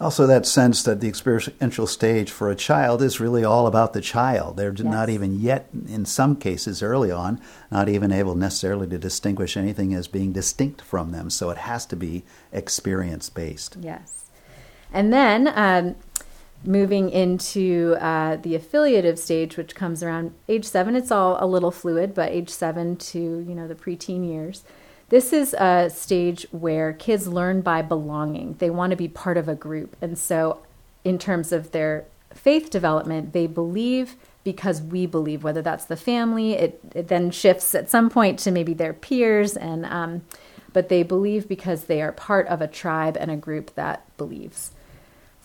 Also, 0.00 0.26
that 0.26 0.44
sense 0.44 0.82
that 0.82 1.00
the 1.00 1.08
experiential 1.08 1.86
stage 1.86 2.30
for 2.30 2.50
a 2.50 2.56
child 2.56 3.00
is 3.00 3.20
really 3.20 3.44
all 3.44 3.66
about 3.66 3.94
the 3.94 4.00
child. 4.00 4.56
They're 4.56 4.72
yes. 4.72 4.80
not 4.80 5.08
even 5.08 5.40
yet, 5.40 5.68
in 5.88 6.04
some 6.04 6.36
cases 6.36 6.82
early 6.82 7.10
on, 7.10 7.40
not 7.70 7.88
even 7.88 8.12
able 8.12 8.34
necessarily 8.34 8.86
to 8.88 8.98
distinguish 8.98 9.56
anything 9.56 9.94
as 9.94 10.06
being 10.06 10.32
distinct 10.32 10.82
from 10.82 11.12
them. 11.12 11.30
So 11.30 11.48
it 11.48 11.58
has 11.58 11.86
to 11.86 11.96
be 11.96 12.24
experience 12.52 13.30
based. 13.30 13.78
Yes. 13.80 14.26
And 14.92 15.12
then 15.12 15.48
um, 15.54 15.96
moving 16.66 17.10
into 17.10 17.96
uh, 18.00 18.36
the 18.36 18.54
affiliative 18.54 19.18
stage, 19.18 19.56
which 19.56 19.74
comes 19.74 20.02
around 20.02 20.34
age 20.48 20.64
seven, 20.64 20.96
it's 20.96 21.10
all 21.10 21.36
a 21.40 21.46
little 21.46 21.70
fluid, 21.70 22.14
but 22.14 22.32
age 22.32 22.50
seven 22.50 22.96
to 22.96 23.18
you 23.18 23.54
know 23.54 23.68
the 23.68 23.74
preteen 23.74 24.26
years. 24.26 24.64
This 25.08 25.32
is 25.32 25.54
a 25.54 25.88
stage 25.88 26.46
where 26.50 26.92
kids 26.92 27.28
learn 27.28 27.60
by 27.60 27.82
belonging. 27.82 28.56
They 28.58 28.70
want 28.70 28.90
to 28.90 28.96
be 28.96 29.06
part 29.06 29.36
of 29.36 29.48
a 29.48 29.54
group. 29.54 29.96
And 30.02 30.18
so, 30.18 30.62
in 31.04 31.18
terms 31.18 31.52
of 31.52 31.70
their 31.70 32.06
faith 32.34 32.70
development, 32.70 33.32
they 33.32 33.46
believe 33.46 34.16
because 34.42 34.80
we 34.80 35.06
believe, 35.06 35.42
whether 35.42 35.62
that's 35.62 35.86
the 35.86 35.96
family, 35.96 36.52
it, 36.52 36.80
it 36.94 37.08
then 37.08 37.30
shifts 37.32 37.74
at 37.74 37.90
some 37.90 38.08
point 38.08 38.38
to 38.38 38.50
maybe 38.52 38.74
their 38.74 38.92
peers, 38.92 39.56
and 39.56 39.84
um, 39.86 40.22
but 40.72 40.88
they 40.88 41.02
believe 41.02 41.48
because 41.48 41.84
they 41.84 42.00
are 42.02 42.12
part 42.12 42.46
of 42.48 42.60
a 42.60 42.68
tribe 42.68 43.16
and 43.18 43.30
a 43.30 43.36
group 43.36 43.74
that 43.74 44.04
believes. 44.16 44.70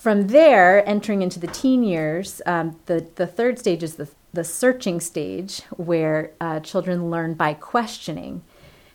From 0.01 0.29
there, 0.29 0.83
entering 0.89 1.21
into 1.21 1.39
the 1.39 1.45
teen 1.45 1.83
years, 1.83 2.41
um, 2.47 2.79
the, 2.87 3.05
the 3.17 3.27
third 3.27 3.59
stage 3.59 3.83
is 3.83 3.97
the, 3.97 4.09
the 4.33 4.43
searching 4.43 4.99
stage 4.99 5.61
where 5.77 6.31
uh, 6.41 6.59
children 6.61 7.11
learn 7.11 7.35
by 7.35 7.53
questioning. 7.53 8.41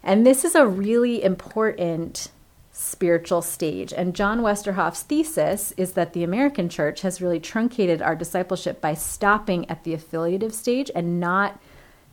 And 0.02 0.26
this 0.26 0.44
is 0.44 0.56
a 0.56 0.66
really 0.66 1.22
important 1.22 2.32
spiritual 2.72 3.40
stage. 3.40 3.92
And 3.92 4.16
John 4.16 4.40
Westerhoff's 4.40 5.02
thesis 5.02 5.72
is 5.76 5.92
that 5.92 6.12
the 6.12 6.25
American 6.25 6.68
church 6.68 7.02
has 7.02 7.22
really 7.22 7.38
truncated 7.38 8.02
our 8.02 8.16
discipleship 8.16 8.80
by 8.80 8.94
stopping 8.94 9.70
at 9.70 9.84
the 9.84 9.94
affiliative 9.94 10.52
stage 10.52 10.90
and 10.92 11.20
not 11.20 11.60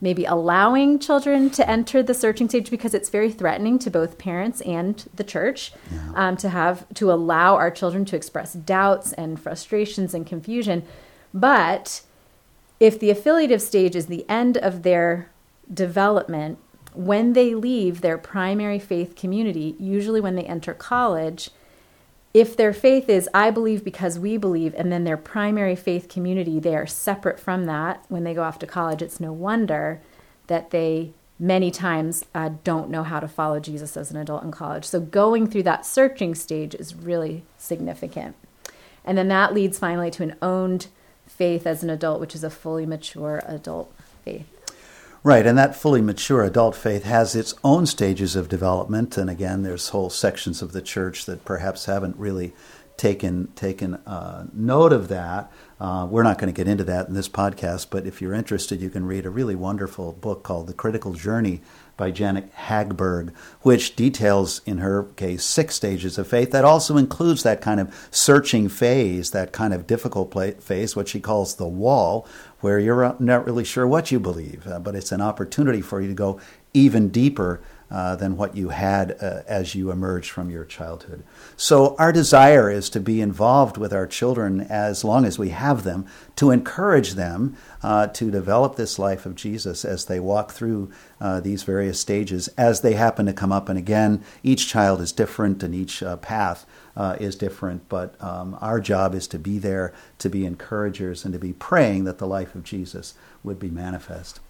maybe 0.04 0.26
allowing 0.26 0.98
children 0.98 1.48
to 1.48 1.68
enter 1.68 2.02
the 2.02 2.12
searching 2.12 2.46
stage 2.46 2.70
because 2.70 2.92
it's 2.92 3.08
very 3.08 3.32
threatening 3.32 3.78
to 3.78 3.90
both 3.90 4.18
parents 4.18 4.60
and 4.60 5.08
the 5.14 5.24
church 5.24 5.72
yeah. 5.90 6.12
um, 6.14 6.36
to 6.36 6.50
have 6.50 6.86
to 6.92 7.10
allow 7.10 7.56
our 7.56 7.70
children 7.70 8.04
to 8.04 8.14
express 8.14 8.52
doubts 8.52 9.14
and 9.14 9.40
frustrations 9.40 10.12
and 10.12 10.26
confusion. 10.26 10.84
But 11.32 12.02
if 12.78 13.00
the 13.00 13.08
affiliative 13.08 13.62
stage 13.62 13.96
is 13.96 14.06
the 14.06 14.26
end 14.28 14.58
of 14.58 14.82
their 14.82 15.30
development, 15.72 16.58
when 16.92 17.32
they 17.32 17.54
leave 17.54 18.02
their 18.02 18.18
primary 18.18 18.78
faith 18.78 19.16
community, 19.16 19.74
usually 19.78 20.20
when 20.20 20.36
they 20.36 20.44
enter 20.44 20.74
college, 20.74 21.48
if 22.34 22.56
their 22.56 22.72
faith 22.72 23.08
is, 23.08 23.28
I 23.32 23.52
believe 23.52 23.84
because 23.84 24.18
we 24.18 24.36
believe, 24.36 24.74
and 24.76 24.90
then 24.90 25.04
their 25.04 25.16
primary 25.16 25.76
faith 25.76 26.08
community, 26.08 26.58
they 26.58 26.74
are 26.74 26.86
separate 26.86 27.38
from 27.38 27.66
that 27.66 28.04
when 28.08 28.24
they 28.24 28.34
go 28.34 28.42
off 28.42 28.58
to 28.58 28.66
college, 28.66 29.00
it's 29.00 29.20
no 29.20 29.32
wonder 29.32 30.00
that 30.48 30.70
they 30.70 31.12
many 31.38 31.70
times 31.70 32.24
uh, 32.34 32.50
don't 32.64 32.90
know 32.90 33.04
how 33.04 33.20
to 33.20 33.28
follow 33.28 33.60
Jesus 33.60 33.96
as 33.96 34.10
an 34.10 34.16
adult 34.16 34.42
in 34.42 34.50
college. 34.50 34.84
So 34.84 35.00
going 35.00 35.46
through 35.46 35.62
that 35.64 35.86
searching 35.86 36.34
stage 36.34 36.74
is 36.74 36.94
really 36.94 37.44
significant. 37.56 38.34
And 39.04 39.16
then 39.16 39.28
that 39.28 39.54
leads 39.54 39.78
finally 39.78 40.10
to 40.12 40.22
an 40.22 40.36
owned 40.42 40.88
faith 41.26 41.66
as 41.66 41.82
an 41.82 41.90
adult, 41.90 42.20
which 42.20 42.34
is 42.34 42.44
a 42.44 42.50
fully 42.50 42.86
mature 42.86 43.42
adult 43.46 43.92
faith. 44.24 44.53
Right, 45.26 45.46
and 45.46 45.56
that 45.56 45.74
fully 45.74 46.02
mature 46.02 46.44
adult 46.44 46.76
faith 46.76 47.04
has 47.04 47.34
its 47.34 47.54
own 47.64 47.86
stages 47.86 48.36
of 48.36 48.50
development, 48.50 49.16
and 49.16 49.30
again, 49.30 49.62
there's 49.62 49.88
whole 49.88 50.10
sections 50.10 50.60
of 50.60 50.72
the 50.72 50.82
church 50.82 51.24
that 51.24 51.46
perhaps 51.46 51.86
haven't 51.86 52.18
really 52.18 52.52
taken 52.98 53.48
taken 53.56 53.94
uh, 54.06 54.44
note 54.52 54.92
of 54.92 55.08
that. 55.08 55.50
Uh, 55.84 56.06
we're 56.06 56.22
not 56.22 56.38
going 56.38 56.50
to 56.50 56.56
get 56.56 56.66
into 56.66 56.82
that 56.82 57.08
in 57.08 57.12
this 57.12 57.28
podcast, 57.28 57.88
but 57.90 58.06
if 58.06 58.22
you're 58.22 58.32
interested, 58.32 58.80
you 58.80 58.88
can 58.88 59.04
read 59.04 59.26
a 59.26 59.30
really 59.30 59.54
wonderful 59.54 60.14
book 60.14 60.42
called 60.42 60.66
The 60.66 60.72
Critical 60.72 61.12
Journey 61.12 61.60
by 61.98 62.10
Janet 62.10 62.50
Hagberg, 62.54 63.36
which 63.60 63.94
details, 63.94 64.62
in 64.64 64.78
her 64.78 65.02
case, 65.16 65.44
six 65.44 65.74
stages 65.74 66.16
of 66.16 66.26
faith. 66.26 66.52
That 66.52 66.64
also 66.64 66.96
includes 66.96 67.42
that 67.42 67.60
kind 67.60 67.80
of 67.80 68.08
searching 68.10 68.70
phase, 68.70 69.32
that 69.32 69.52
kind 69.52 69.74
of 69.74 69.86
difficult 69.86 70.32
phase, 70.62 70.96
what 70.96 71.06
she 71.06 71.20
calls 71.20 71.56
the 71.56 71.68
wall, 71.68 72.26
where 72.60 72.78
you're 72.78 73.14
not 73.18 73.44
really 73.44 73.64
sure 73.64 73.86
what 73.86 74.10
you 74.10 74.18
believe, 74.18 74.66
uh, 74.66 74.78
but 74.78 74.94
it's 74.94 75.12
an 75.12 75.20
opportunity 75.20 75.82
for 75.82 76.00
you 76.00 76.08
to 76.08 76.14
go 76.14 76.40
even 76.72 77.10
deeper 77.10 77.60
uh, 77.90 78.16
than 78.16 78.36
what 78.36 78.56
you 78.56 78.70
had 78.70 79.16
uh, 79.20 79.42
as 79.46 79.74
you 79.74 79.90
emerged 79.90 80.30
from 80.30 80.50
your 80.50 80.64
childhood. 80.64 81.22
So, 81.56 81.94
our 81.96 82.12
desire 82.12 82.70
is 82.70 82.88
to 82.90 83.00
be 83.00 83.20
involved 83.20 83.76
with 83.76 83.92
our 83.92 84.06
children 84.06 84.62
as 84.62 85.04
long 85.04 85.24
as 85.24 85.38
we 85.38 85.50
have 85.50 85.84
them, 85.84 86.06
to 86.36 86.50
encourage 86.50 87.12
them 87.12 87.56
uh, 87.82 88.06
to 88.08 88.30
develop 88.30 88.76
this 88.76 88.98
life 88.98 89.26
of 89.26 89.34
Jesus 89.34 89.84
as 89.84 90.06
they 90.06 90.18
walk 90.18 90.52
through 90.52 90.90
uh, 91.20 91.40
these 91.40 91.62
various 91.62 92.00
stages 92.00 92.48
as 92.56 92.80
they 92.80 92.94
happen 92.94 93.26
to 93.26 93.32
come 93.32 93.52
up. 93.52 93.68
And 93.68 93.78
again, 93.78 94.24
each 94.42 94.66
child 94.66 95.00
is 95.00 95.12
different 95.12 95.62
and 95.62 95.74
each 95.74 96.02
uh, 96.02 96.16
path 96.16 96.66
is 97.20 97.36
different, 97.36 97.88
but 97.88 98.20
um, 98.22 98.56
our 98.60 98.80
job 98.80 99.14
is 99.14 99.28
to 99.28 99.38
be 99.38 99.58
there, 99.58 99.92
to 100.18 100.30
be 100.30 100.46
encouragers, 100.46 101.24
and 101.24 101.32
to 101.32 101.38
be 101.38 101.52
praying 101.52 102.04
that 102.04 102.18
the 102.18 102.26
life 102.26 102.54
of 102.54 102.64
Jesus 102.64 103.14
would 103.42 103.58
be 103.58 103.70
manifest. 103.70 104.40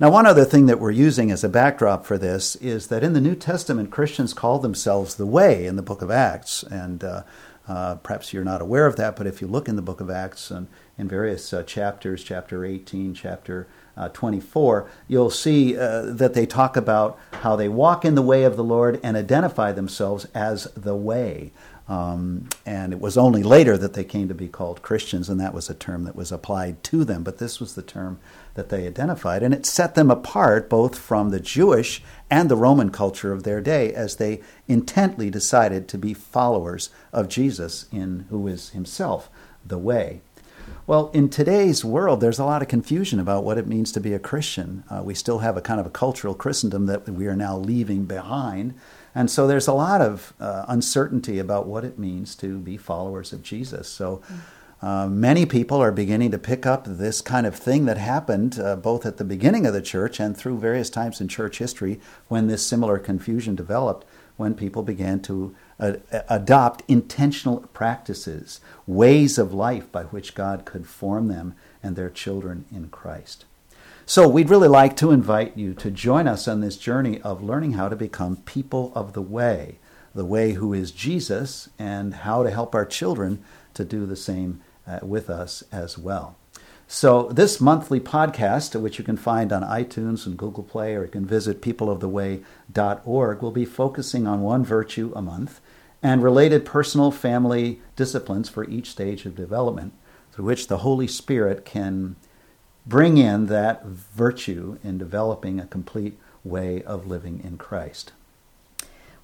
Now, 0.00 0.10
one 0.10 0.26
other 0.26 0.44
thing 0.44 0.66
that 0.66 0.80
we're 0.80 0.90
using 0.90 1.30
as 1.30 1.44
a 1.44 1.48
backdrop 1.48 2.06
for 2.06 2.16
this 2.16 2.56
is 2.56 2.86
that 2.88 3.04
in 3.04 3.12
the 3.12 3.20
New 3.20 3.34
Testament, 3.34 3.90
Christians 3.90 4.32
call 4.32 4.58
themselves 4.58 5.16
the 5.16 5.26
Way 5.26 5.66
in 5.66 5.76
the 5.76 5.82
book 5.82 6.00
of 6.00 6.10
Acts. 6.10 6.62
And 6.62 7.04
uh, 7.04 7.22
uh, 7.68 7.96
perhaps 7.96 8.32
you're 8.32 8.44
not 8.44 8.62
aware 8.62 8.86
of 8.86 8.96
that, 8.96 9.16
but 9.16 9.26
if 9.26 9.40
you 9.40 9.46
look 9.46 9.68
in 9.68 9.76
the 9.76 9.82
book 9.82 10.00
of 10.00 10.10
Acts 10.10 10.50
and 10.50 10.66
in 10.98 11.08
various 11.08 11.52
uh, 11.52 11.62
chapters, 11.62 12.24
chapter 12.24 12.64
18, 12.64 13.14
chapter 13.14 13.68
uh, 13.96 14.08
24, 14.08 14.88
you'll 15.08 15.30
see 15.30 15.76
uh, 15.76 16.02
that 16.02 16.34
they 16.34 16.46
talk 16.46 16.76
about 16.76 17.18
how 17.42 17.54
they 17.54 17.68
walk 17.68 18.04
in 18.04 18.14
the 18.14 18.22
way 18.22 18.44
of 18.44 18.56
the 18.56 18.64
Lord 18.64 18.98
and 19.02 19.16
identify 19.16 19.72
themselves 19.72 20.26
as 20.34 20.64
the 20.74 20.96
Way. 20.96 21.52
Um, 21.88 22.48
and 22.64 22.92
it 22.92 23.00
was 23.00 23.18
only 23.18 23.42
later 23.42 23.76
that 23.76 23.94
they 23.94 24.04
came 24.04 24.28
to 24.28 24.34
be 24.34 24.48
called 24.48 24.82
Christians, 24.82 25.28
and 25.28 25.40
that 25.40 25.54
was 25.54 25.68
a 25.68 25.74
term 25.74 26.04
that 26.04 26.16
was 26.16 26.30
applied 26.30 26.82
to 26.84 27.04
them. 27.04 27.22
But 27.22 27.38
this 27.38 27.60
was 27.60 27.74
the 27.74 27.82
term 27.82 28.20
that 28.54 28.68
they 28.68 28.86
identified, 28.86 29.42
and 29.42 29.52
it 29.52 29.66
set 29.66 29.94
them 29.94 30.10
apart 30.10 30.70
both 30.70 30.98
from 30.98 31.30
the 31.30 31.40
Jewish 31.40 32.02
and 32.30 32.48
the 32.48 32.56
Roman 32.56 32.90
culture 32.90 33.32
of 33.32 33.42
their 33.42 33.60
day 33.60 33.92
as 33.92 34.16
they 34.16 34.40
intently 34.68 35.28
decided 35.28 35.88
to 35.88 35.98
be 35.98 36.14
followers 36.14 36.90
of 37.12 37.28
Jesus, 37.28 37.86
in 37.90 38.26
who 38.30 38.46
is 38.46 38.70
himself 38.70 39.28
the 39.64 39.78
way. 39.78 40.20
Well, 40.86 41.10
in 41.12 41.28
today's 41.28 41.84
world, 41.84 42.20
there's 42.20 42.38
a 42.38 42.44
lot 42.44 42.62
of 42.62 42.68
confusion 42.68 43.20
about 43.20 43.44
what 43.44 43.58
it 43.58 43.68
means 43.68 43.92
to 43.92 44.00
be 44.00 44.14
a 44.14 44.18
Christian. 44.18 44.84
Uh, 44.90 45.02
we 45.04 45.14
still 45.14 45.38
have 45.38 45.56
a 45.56 45.60
kind 45.60 45.78
of 45.78 45.86
a 45.86 45.90
cultural 45.90 46.34
Christendom 46.34 46.86
that 46.86 47.08
we 47.08 47.26
are 47.26 47.36
now 47.36 47.56
leaving 47.56 48.04
behind. 48.04 48.74
And 49.14 49.30
so 49.30 49.46
there's 49.46 49.68
a 49.68 49.74
lot 49.74 50.00
of 50.00 50.32
uh, 50.40 50.64
uncertainty 50.68 51.38
about 51.38 51.66
what 51.66 51.84
it 51.84 51.98
means 51.98 52.34
to 52.36 52.58
be 52.58 52.76
followers 52.76 53.32
of 53.32 53.42
Jesus. 53.42 53.88
So 53.88 54.22
uh, 54.80 55.06
many 55.06 55.46
people 55.46 55.78
are 55.78 55.92
beginning 55.92 56.30
to 56.32 56.38
pick 56.38 56.66
up 56.66 56.84
this 56.86 57.20
kind 57.20 57.46
of 57.46 57.54
thing 57.54 57.84
that 57.84 57.98
happened 57.98 58.58
uh, 58.58 58.74
both 58.74 59.06
at 59.06 59.18
the 59.18 59.24
beginning 59.24 59.66
of 59.66 59.72
the 59.74 59.82
church 59.82 60.18
and 60.18 60.36
through 60.36 60.58
various 60.58 60.90
times 60.90 61.20
in 61.20 61.28
church 61.28 61.58
history 61.58 62.00
when 62.28 62.48
this 62.48 62.66
similar 62.66 62.98
confusion 62.98 63.54
developed, 63.54 64.06
when 64.36 64.54
people 64.54 64.82
began 64.82 65.20
to 65.20 65.54
adopt 66.28 66.82
intentional 66.88 67.60
practices, 67.72 68.60
ways 68.86 69.36
of 69.36 69.52
life 69.52 69.90
by 69.92 70.04
which 70.04 70.34
God 70.34 70.64
could 70.64 70.86
form 70.86 71.28
them 71.28 71.54
and 71.82 71.96
their 71.96 72.10
children 72.10 72.64
in 72.72 72.88
Christ. 72.88 73.44
So, 74.04 74.28
we'd 74.28 74.50
really 74.50 74.68
like 74.68 74.96
to 74.96 75.12
invite 75.12 75.56
you 75.56 75.74
to 75.74 75.90
join 75.90 76.26
us 76.26 76.48
on 76.48 76.60
this 76.60 76.76
journey 76.76 77.20
of 77.20 77.42
learning 77.42 77.74
how 77.74 77.88
to 77.88 77.94
become 77.94 78.36
people 78.38 78.92
of 78.96 79.12
the 79.12 79.22
way, 79.22 79.78
the 80.12 80.24
way 80.24 80.52
who 80.52 80.72
is 80.72 80.90
Jesus, 80.90 81.68
and 81.78 82.12
how 82.12 82.42
to 82.42 82.50
help 82.50 82.74
our 82.74 82.84
children 82.84 83.42
to 83.74 83.84
do 83.84 84.04
the 84.04 84.16
same 84.16 84.60
uh, 84.86 84.98
with 85.02 85.30
us 85.30 85.62
as 85.70 85.96
well. 85.96 86.36
So, 86.88 87.28
this 87.28 87.60
monthly 87.60 88.00
podcast, 88.00 88.78
which 88.78 88.98
you 88.98 89.04
can 89.04 89.16
find 89.16 89.52
on 89.52 89.62
iTunes 89.62 90.26
and 90.26 90.36
Google 90.36 90.64
Play, 90.64 90.94
or 90.96 91.04
you 91.04 91.10
can 91.10 91.24
visit 91.24 91.62
peopleoftheway.org, 91.62 93.40
will 93.40 93.50
be 93.52 93.64
focusing 93.64 94.26
on 94.26 94.42
one 94.42 94.64
virtue 94.64 95.12
a 95.14 95.22
month 95.22 95.60
and 96.02 96.22
related 96.22 96.64
personal 96.64 97.12
family 97.12 97.80
disciplines 97.94 98.48
for 98.48 98.68
each 98.68 98.90
stage 98.90 99.24
of 99.24 99.36
development 99.36 99.92
through 100.32 100.44
which 100.44 100.66
the 100.66 100.78
Holy 100.78 101.06
Spirit 101.06 101.64
can 101.64 102.16
bring 102.86 103.16
in 103.16 103.46
that 103.46 103.84
virtue 103.84 104.78
in 104.82 104.98
developing 104.98 105.60
a 105.60 105.66
complete 105.66 106.18
way 106.44 106.82
of 106.82 107.06
living 107.06 107.40
in 107.44 107.56
Christ. 107.56 108.12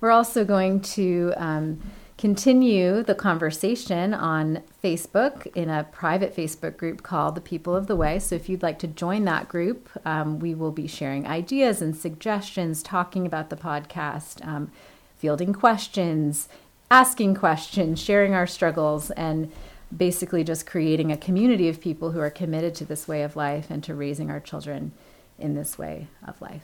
We're 0.01 0.13
also 0.13 0.45
going 0.45 0.81
to 0.81 1.33
um, 1.37 1.81
continue 2.17 3.03
the 3.03 3.15
conversation 3.15 4.15
on 4.15 4.63
Facebook 4.83 5.47
in 5.57 5.71
a 5.71 5.85
private 5.85 6.37
Facebook 6.37 6.77
group 6.77 7.03
called 7.03 7.35
The 7.35 7.41
People 7.41 7.75
of 7.75 7.89
the 7.89 7.97
Way. 7.97 8.21
So 8.21 8.37
if 8.37 8.49
you'd 8.49 8.63
like 8.63 8.79
to 8.81 8.87
join 8.87 9.25
that 9.25 9.49
group, 9.49 9.89
um, 10.05 10.39
we 10.39 10.55
will 10.55 10.73
be 10.73 10.87
sharing 10.87 11.27
ideas 11.27 11.83
and 11.83 11.97
suggestions, 11.97 12.83
talking 12.83 13.27
about 13.27 13.51
the 13.51 13.57
podcast, 13.57 14.47
um, 14.47 14.71
fielding 15.17 15.53
questions, 15.53 16.49
asking 16.91 17.35
questions, 17.35 18.01
sharing 18.01 18.35
our 18.35 18.47
struggles, 18.47 19.11
and 19.13 19.51
basically 19.97 20.45
just 20.45 20.67
creating 20.67 21.11
a 21.11 21.17
community 21.17 21.69
of 21.69 21.81
people 21.81 22.11
who 22.11 22.21
are 22.21 22.31
committed 22.31 22.75
to 22.77 22.85
this 22.85 23.09
way 23.09 23.23
of 23.23 23.37
life 23.37 23.71
and 23.71 23.83
to 23.85 23.95
raising 23.95 24.31
our 24.31 24.41
children 24.41 24.93
in 25.39 25.55
this 25.55 25.79
way 25.79 26.09
of 26.27 26.41
life. 26.41 26.63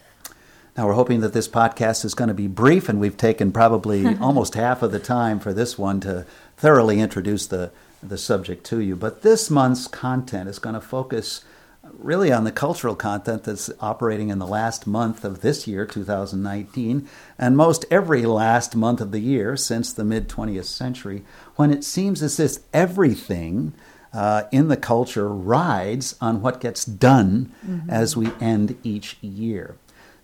Now, 0.76 0.88
we're 0.88 0.94
hoping 0.94 1.20
that 1.20 1.32
this 1.32 1.46
podcast 1.46 2.04
is 2.04 2.14
going 2.14 2.28
to 2.28 2.34
be 2.34 2.48
brief, 2.48 2.88
and 2.88 2.98
we've 2.98 3.16
taken 3.16 3.52
probably 3.52 4.16
almost 4.20 4.54
half 4.54 4.82
of 4.82 4.90
the 4.90 4.98
time 4.98 5.38
for 5.38 5.52
this 5.52 5.78
one 5.78 6.00
to 6.00 6.26
thoroughly 6.56 6.98
introduce 7.00 7.46
the, 7.46 7.70
the 8.02 8.18
subject 8.18 8.64
to 8.66 8.80
you. 8.80 8.96
But 8.96 9.22
this 9.22 9.50
month's 9.50 9.86
content 9.86 10.48
is 10.48 10.58
going 10.58 10.74
to 10.74 10.80
focus 10.80 11.44
really 11.92 12.32
on 12.32 12.44
the 12.44 12.52
cultural 12.52 12.94
content 12.94 13.44
that's 13.44 13.70
operating 13.80 14.28
in 14.28 14.38
the 14.38 14.46
last 14.46 14.86
month 14.86 15.24
of 15.24 15.40
this 15.40 15.66
year, 15.66 15.86
2019, 15.86 17.08
and 17.38 17.56
most 17.56 17.84
every 17.90 18.22
last 18.22 18.76
month 18.76 19.00
of 19.00 19.12
the 19.12 19.20
year 19.20 19.56
since 19.56 19.92
the 19.92 20.04
mid 20.04 20.28
20th 20.28 20.64
century, 20.64 21.24
when 21.56 21.72
it 21.72 21.84
seems 21.84 22.22
as 22.22 22.38
if 22.38 22.58
everything 22.72 23.72
uh, 24.12 24.44
in 24.52 24.68
the 24.68 24.76
culture 24.76 25.28
rides 25.28 26.14
on 26.20 26.40
what 26.40 26.60
gets 26.60 26.84
done 26.84 27.52
mm-hmm. 27.66 27.90
as 27.90 28.16
we 28.16 28.30
end 28.40 28.76
each 28.82 29.16
year. 29.20 29.76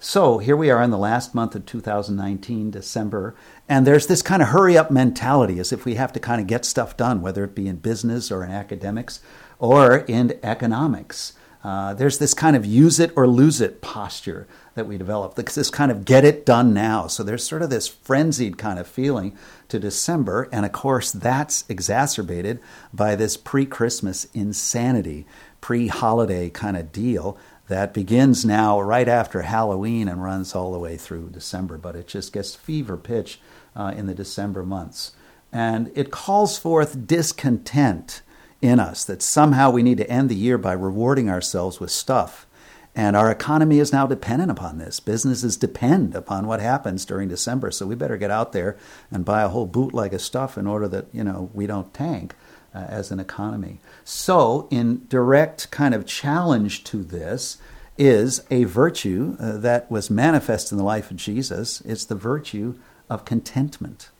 So 0.02 0.38
here 0.38 0.56
we 0.56 0.70
are 0.70 0.82
in 0.82 0.90
the 0.90 0.96
last 0.96 1.34
month 1.34 1.54
of 1.54 1.66
2019, 1.66 2.70
December, 2.70 3.34
and 3.68 3.86
there's 3.86 4.06
this 4.06 4.22
kind 4.22 4.40
of 4.40 4.48
hurry 4.48 4.78
up 4.78 4.90
mentality 4.90 5.58
as 5.58 5.72
if 5.72 5.84
we 5.84 5.96
have 5.96 6.12
to 6.14 6.20
kind 6.20 6.40
of 6.40 6.46
get 6.46 6.64
stuff 6.64 6.96
done, 6.96 7.20
whether 7.20 7.44
it 7.44 7.54
be 7.54 7.68
in 7.68 7.76
business 7.76 8.30
or 8.30 8.42
in 8.42 8.50
academics 8.50 9.20
or 9.58 9.98
in 9.98 10.38
economics. 10.42 11.34
Uh, 11.62 11.92
there's 11.92 12.18
this 12.18 12.32
kind 12.32 12.56
of 12.56 12.64
use 12.64 12.98
it 12.98 13.12
or 13.16 13.26
lose 13.26 13.60
it 13.60 13.82
posture 13.82 14.46
that 14.74 14.86
we 14.86 14.96
develop, 14.96 15.34
this 15.34 15.70
kind 15.70 15.90
of 15.90 16.04
get 16.04 16.24
it 16.24 16.46
done 16.46 16.72
now. 16.72 17.06
So 17.06 17.22
there's 17.22 17.44
sort 17.44 17.60
of 17.60 17.68
this 17.68 17.86
frenzied 17.86 18.56
kind 18.56 18.78
of 18.78 18.86
feeling 18.86 19.36
to 19.68 19.78
December. 19.78 20.48
And 20.52 20.64
of 20.64 20.72
course, 20.72 21.12
that's 21.12 21.64
exacerbated 21.68 22.60
by 22.94 23.14
this 23.14 23.36
pre 23.36 23.66
Christmas 23.66 24.26
insanity, 24.32 25.26
pre 25.60 25.88
holiday 25.88 26.48
kind 26.48 26.76
of 26.76 26.92
deal 26.92 27.36
that 27.68 27.94
begins 27.94 28.44
now 28.44 28.80
right 28.80 29.06
after 29.08 29.42
Halloween 29.42 30.08
and 30.08 30.22
runs 30.22 30.54
all 30.54 30.72
the 30.72 30.78
way 30.78 30.96
through 30.96 31.30
December. 31.30 31.76
But 31.76 31.94
it 31.94 32.08
just 32.08 32.32
gets 32.32 32.54
fever 32.54 32.96
pitch 32.96 33.38
uh, 33.76 33.92
in 33.96 34.06
the 34.06 34.14
December 34.14 34.62
months. 34.62 35.12
And 35.52 35.90
it 35.94 36.10
calls 36.10 36.58
forth 36.58 37.06
discontent 37.06 38.22
in 38.62 38.78
us 38.78 39.04
that 39.04 39.22
somehow 39.22 39.70
we 39.70 39.82
need 39.82 39.98
to 39.98 40.10
end 40.10 40.28
the 40.28 40.34
year 40.34 40.58
by 40.58 40.72
rewarding 40.72 41.30
ourselves 41.30 41.80
with 41.80 41.90
stuff. 41.90 42.46
And 42.94 43.16
our 43.16 43.30
economy 43.30 43.78
is 43.78 43.92
now 43.92 44.06
dependent 44.06 44.50
upon 44.50 44.78
this. 44.78 44.98
Businesses 44.98 45.56
depend 45.56 46.14
upon 46.14 46.46
what 46.46 46.60
happens 46.60 47.04
during 47.04 47.28
December, 47.28 47.70
so 47.70 47.86
we 47.86 47.94
better 47.94 48.16
get 48.16 48.30
out 48.30 48.52
there 48.52 48.76
and 49.10 49.24
buy 49.24 49.42
a 49.42 49.48
whole 49.48 49.66
bootleg 49.66 50.12
of 50.12 50.20
stuff 50.20 50.58
in 50.58 50.66
order 50.66 50.88
that 50.88 51.06
you 51.12 51.22
know 51.22 51.50
we 51.54 51.66
don't 51.66 51.94
tank 51.94 52.34
uh, 52.74 52.78
as 52.88 53.10
an 53.10 53.20
economy. 53.20 53.78
So, 54.04 54.66
in 54.70 55.06
direct 55.08 55.70
kind 55.70 55.94
of 55.94 56.04
challenge 56.04 56.82
to 56.84 57.02
this 57.02 57.58
is 57.96 58.42
a 58.50 58.64
virtue 58.64 59.36
uh, 59.38 59.58
that 59.58 59.90
was 59.90 60.10
manifest 60.10 60.72
in 60.72 60.78
the 60.78 60.84
life 60.84 61.10
of 61.10 61.16
Jesus. 61.16 61.80
It's 61.82 62.04
the 62.04 62.14
virtue 62.14 62.74
of 63.08 63.24
contentment. 63.24 64.10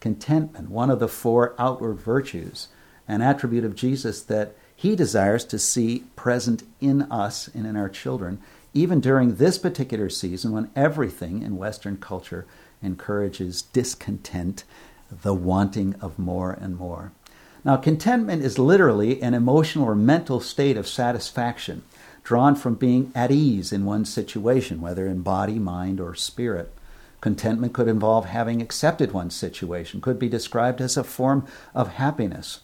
Contentment, 0.00 0.70
one 0.70 0.90
of 0.90 0.98
the 0.98 1.08
four 1.08 1.54
outward 1.58 1.94
virtues 1.94 2.68
an 3.08 3.22
attribute 3.22 3.64
of 3.64 3.74
Jesus 3.74 4.22
that 4.22 4.54
he 4.74 4.96
desires 4.96 5.44
to 5.46 5.58
see 5.58 6.04
present 6.16 6.62
in 6.80 7.02
us 7.02 7.48
and 7.48 7.66
in 7.66 7.76
our 7.76 7.88
children, 7.88 8.40
even 8.72 9.00
during 9.00 9.36
this 9.36 9.58
particular 9.58 10.08
season 10.10 10.52
when 10.52 10.70
everything 10.74 11.42
in 11.42 11.56
Western 11.56 11.96
culture 11.96 12.46
encourages 12.82 13.62
discontent, 13.62 14.64
the 15.22 15.34
wanting 15.34 15.94
of 16.00 16.18
more 16.18 16.52
and 16.52 16.76
more. 16.76 17.12
Now, 17.64 17.76
contentment 17.76 18.42
is 18.42 18.58
literally 18.58 19.22
an 19.22 19.32
emotional 19.32 19.86
or 19.86 19.94
mental 19.94 20.40
state 20.40 20.76
of 20.76 20.86
satisfaction 20.86 21.82
drawn 22.24 22.56
from 22.56 22.74
being 22.74 23.12
at 23.14 23.30
ease 23.30 23.72
in 23.72 23.84
one's 23.84 24.12
situation, 24.12 24.80
whether 24.80 25.06
in 25.06 25.20
body, 25.20 25.58
mind, 25.58 26.00
or 26.00 26.14
spirit. 26.14 26.72
Contentment 27.20 27.72
could 27.72 27.88
involve 27.88 28.26
having 28.26 28.60
accepted 28.60 29.12
one's 29.12 29.34
situation, 29.34 30.00
could 30.00 30.18
be 30.18 30.28
described 30.28 30.80
as 30.80 30.96
a 30.96 31.04
form 31.04 31.46
of 31.74 31.94
happiness. 31.94 32.60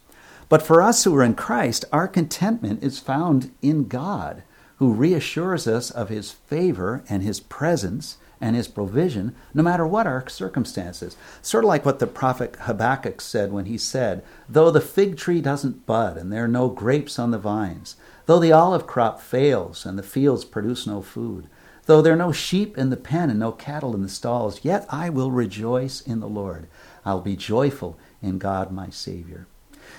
But 0.50 0.62
for 0.62 0.82
us 0.82 1.04
who 1.04 1.14
are 1.14 1.22
in 1.22 1.36
Christ, 1.36 1.84
our 1.92 2.08
contentment 2.08 2.82
is 2.82 2.98
found 2.98 3.52
in 3.62 3.86
God, 3.86 4.42
who 4.78 4.92
reassures 4.92 5.68
us 5.68 5.92
of 5.92 6.08
his 6.08 6.32
favor 6.32 7.04
and 7.08 7.22
his 7.22 7.38
presence 7.38 8.18
and 8.40 8.56
his 8.56 8.66
provision, 8.66 9.36
no 9.54 9.62
matter 9.62 9.86
what 9.86 10.08
our 10.08 10.28
circumstances. 10.28 11.16
Sort 11.40 11.62
of 11.62 11.68
like 11.68 11.86
what 11.86 12.00
the 12.00 12.08
prophet 12.08 12.56
Habakkuk 12.62 13.20
said 13.20 13.52
when 13.52 13.66
he 13.66 13.78
said, 13.78 14.24
Though 14.48 14.72
the 14.72 14.80
fig 14.80 15.16
tree 15.16 15.40
doesn't 15.40 15.86
bud 15.86 16.16
and 16.16 16.32
there 16.32 16.46
are 16.46 16.48
no 16.48 16.68
grapes 16.68 17.16
on 17.16 17.30
the 17.30 17.38
vines, 17.38 17.94
though 18.26 18.40
the 18.40 18.50
olive 18.50 18.88
crop 18.88 19.20
fails 19.20 19.86
and 19.86 19.96
the 19.96 20.02
fields 20.02 20.44
produce 20.44 20.84
no 20.84 21.00
food, 21.00 21.46
though 21.86 22.02
there 22.02 22.14
are 22.14 22.16
no 22.16 22.32
sheep 22.32 22.76
in 22.76 22.90
the 22.90 22.96
pen 22.96 23.30
and 23.30 23.38
no 23.38 23.52
cattle 23.52 23.94
in 23.94 24.02
the 24.02 24.08
stalls, 24.08 24.64
yet 24.64 24.84
I 24.90 25.10
will 25.10 25.30
rejoice 25.30 26.00
in 26.00 26.18
the 26.18 26.28
Lord. 26.28 26.66
I'll 27.04 27.20
be 27.20 27.36
joyful 27.36 28.00
in 28.20 28.38
God 28.38 28.72
my 28.72 28.90
Savior. 28.90 29.46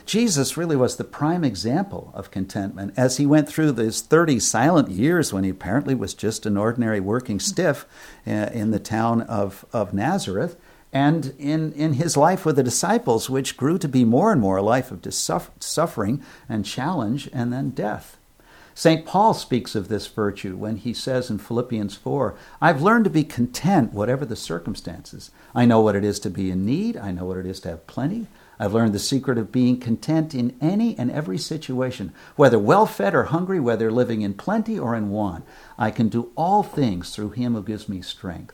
Jesus 0.06 0.58
really 0.58 0.76
was 0.76 0.98
the 0.98 1.04
prime 1.04 1.44
example 1.44 2.12
of 2.14 2.32
contentment 2.32 2.94
as 2.98 3.18
he 3.18 3.26
went 3.26 3.48
through 3.48 3.72
these 3.74 4.02
30 4.02 4.40
silent 4.40 4.90
years 4.90 5.32
when 5.32 5.44
he 5.44 5.50
apparently 5.50 5.96
was 5.96 6.14
just 6.14 6.46
an 6.46 6.58
ordinary 6.58 7.00
working 7.00 7.40
stiff 7.40 7.86
uh, 8.28 8.32
in 8.32 8.72
the 8.72 8.80
town 8.80 9.22
of, 9.22 9.66
of 9.72 9.94
Nazareth 9.94 10.58
and 10.94 11.34
in, 11.40 11.72
in 11.74 11.94
his 11.94 12.18
life 12.18 12.46
with 12.46 12.58
the 12.58 12.64
disciples, 12.64 13.30
which 13.30 13.56
grew 13.56 13.78
to 13.78 13.88
be 13.88 14.04
more 14.04 14.32
and 14.32 14.42
more 14.42 14.58
a 14.58 14.62
life 14.62 14.92
of 14.92 15.02
suffering 15.60 16.22
and 16.50 16.66
challenge 16.66 17.30
and 17.32 17.54
then 17.54 17.70
death. 17.70 18.18
St. 18.74 19.06
Paul 19.06 19.34
speaks 19.34 19.76
of 19.76 19.90
this 19.90 20.08
virtue 20.08 20.56
when 20.56 20.78
he 20.78 20.94
says 20.94 21.30
in 21.30 21.38
Philippians 21.38 21.96
4 21.96 22.36
I've 22.62 22.82
learned 22.82 23.04
to 23.04 23.10
be 23.10 23.24
content, 23.24 23.94
whatever 23.94 24.26
the 24.26 24.36
circumstances. 24.36 25.32
I 25.54 25.66
know 25.66 25.82
what 25.82 25.96
it 25.96 26.04
is 26.04 26.20
to 26.22 26.30
be 26.30 26.52
in 26.52 26.66
need, 26.66 26.98
I 26.98 27.12
know 27.12 27.26
what 27.26 27.38
it 27.38 27.46
is 27.46 27.60
to 27.62 27.70
have 27.70 27.88
plenty. 27.88 28.28
I've 28.62 28.76
learned 28.76 28.93
the 28.93 29.00
secret 29.00 29.39
of 29.39 29.52
being 29.52 29.80
content 29.80 30.36
in 30.36 30.56
any 30.62 30.95
and 30.95 31.10
every 31.10 31.39
situation, 31.39 32.13
whether 32.36 32.60
well 32.60 32.86
fed 32.86 33.15
or 33.15 33.24
hungry, 33.24 33.60
whether 33.60 33.91
living 33.91 34.21
in 34.21 34.36
plenty 34.36 34.78
or 34.78 34.95
in 34.95 35.10
want. 35.10 35.45
I 35.80 35.89
can 35.89 36.10
do 36.10 36.32
all 36.38 36.62
things 36.62 37.10
through 37.10 37.32
him 37.32 37.56
who 37.56 37.63
gives 37.63 37.89
me 37.89 38.04
strength. 38.04 38.54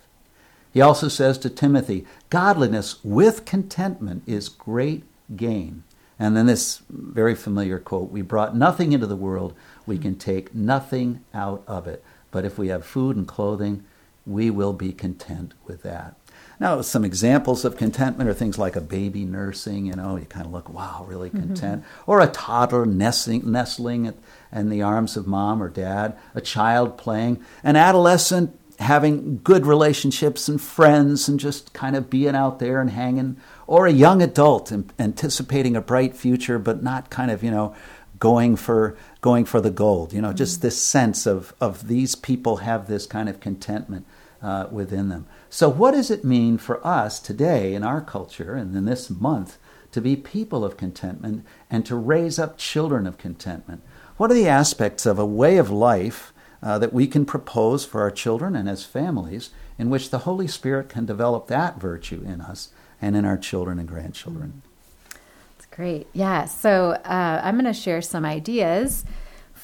He 0.71 0.79
also 0.79 1.09
says 1.09 1.37
to 1.39 1.49
Timothy, 1.49 2.05
Godliness 2.29 3.03
with 3.03 3.43
contentment 3.43 4.23
is 4.25 4.47
great 4.47 5.03
gain. 5.35 5.83
And 6.17 6.37
then 6.37 6.45
this 6.45 6.83
very 6.89 7.35
familiar 7.35 7.77
quote 7.77 8.09
We 8.09 8.21
brought 8.21 8.55
nothing 8.55 8.93
into 8.93 9.07
the 9.07 9.17
world, 9.17 9.55
we 9.85 9.97
can 9.97 10.15
take 10.15 10.55
nothing 10.55 11.21
out 11.33 11.65
of 11.67 11.85
it. 11.85 12.01
But 12.31 12.45
if 12.45 12.57
we 12.57 12.69
have 12.69 12.85
food 12.85 13.17
and 13.17 13.27
clothing, 13.27 13.83
we 14.25 14.51
will 14.51 14.71
be 14.71 14.93
content 14.93 15.53
with 15.65 15.83
that. 15.83 16.15
Now, 16.59 16.81
some 16.81 17.05
examples 17.05 17.65
of 17.65 17.77
contentment 17.77 18.29
are 18.29 18.33
things 18.33 18.57
like 18.57 18.75
a 18.75 18.81
baby 18.81 19.25
nursing, 19.25 19.85
you 19.85 19.93
know, 19.93 20.15
you 20.15 20.25
kind 20.25 20.45
of 20.45 20.51
look, 20.51 20.69
wow, 20.69 21.05
really 21.07 21.29
mm-hmm. 21.29 21.39
content. 21.39 21.83
Mm-hmm. 21.83 22.11
Or 22.11 22.19
a 22.19 22.27
toddler 22.27 22.85
nestling, 22.85 23.51
nestling 23.51 24.13
in 24.51 24.69
the 24.69 24.81
arms 24.81 25.15
of 25.15 25.27
mom 25.27 25.61
or 25.61 25.69
dad, 25.69 26.17
a 26.33 26.41
child 26.41 26.97
playing, 26.97 27.43
an 27.63 27.75
adolescent 27.75 28.57
having 28.79 29.39
good 29.43 29.65
relationships 29.65 30.47
and 30.47 30.61
friends 30.61 31.27
and 31.27 31.39
just 31.39 31.73
kind 31.73 31.95
of 31.95 32.09
being 32.09 32.35
out 32.35 32.59
there 32.59 32.79
and 32.79 32.91
hanging, 32.91 33.37
or 33.65 33.87
a 33.87 33.91
young 33.91 34.21
adult 34.21 34.71
anticipating 34.99 35.75
a 35.75 35.81
bright 35.81 36.15
future 36.15 36.59
but 36.59 36.83
not 36.83 37.09
kind 37.09 37.31
of, 37.31 37.43
you 37.43 37.51
know, 37.51 37.75
going 38.19 38.55
for 38.55 38.95
going 39.21 39.45
for 39.45 39.61
the 39.61 39.71
gold. 39.71 40.13
You 40.13 40.21
know, 40.21 40.29
mm-hmm. 40.29 40.37
just 40.37 40.61
this 40.61 40.81
sense 40.81 41.25
of 41.25 41.53
of 41.59 41.87
these 41.87 42.15
people 42.15 42.57
have 42.57 42.87
this 42.87 43.05
kind 43.05 43.29
of 43.29 43.39
contentment 43.39 44.05
uh, 44.41 44.67
within 44.71 45.09
them. 45.09 45.25
So, 45.49 45.69
what 45.69 45.91
does 45.91 46.11
it 46.11 46.23
mean 46.23 46.57
for 46.57 46.85
us 46.85 47.19
today 47.19 47.73
in 47.73 47.83
our 47.83 48.01
culture 48.01 48.55
and 48.55 48.75
in 48.75 48.85
this 48.85 49.09
month 49.09 49.57
to 49.91 50.01
be 50.01 50.15
people 50.15 50.63
of 50.63 50.77
contentment 50.77 51.45
and 51.69 51.85
to 51.85 51.95
raise 51.95 52.37
up 52.37 52.57
children 52.57 53.07
of 53.07 53.17
contentment? 53.17 53.81
What 54.17 54.31
are 54.31 54.35
the 54.35 54.47
aspects 54.47 55.05
of 55.05 55.19
a 55.19 55.25
way 55.25 55.57
of 55.57 55.69
life 55.69 56.33
uh, 56.61 56.79
that 56.79 56.93
we 56.93 57.07
can 57.07 57.25
propose 57.25 57.85
for 57.85 58.01
our 58.01 58.11
children 58.11 58.55
and 58.55 58.67
as 58.67 58.83
families 58.83 59.51
in 59.77 59.89
which 59.89 60.09
the 60.09 60.19
Holy 60.19 60.47
Spirit 60.47 60.89
can 60.89 61.05
develop 61.05 61.47
that 61.47 61.79
virtue 61.79 62.23
in 62.25 62.41
us 62.41 62.69
and 63.01 63.15
in 63.15 63.25
our 63.25 63.37
children 63.37 63.77
and 63.77 63.87
grandchildren? 63.87 64.63
That's 65.11 65.67
great. 65.67 66.07
Yeah. 66.13 66.45
So, 66.45 66.91
uh, 67.05 67.41
I'm 67.43 67.55
going 67.55 67.65
to 67.65 67.73
share 67.73 68.01
some 68.01 68.25
ideas 68.25 69.05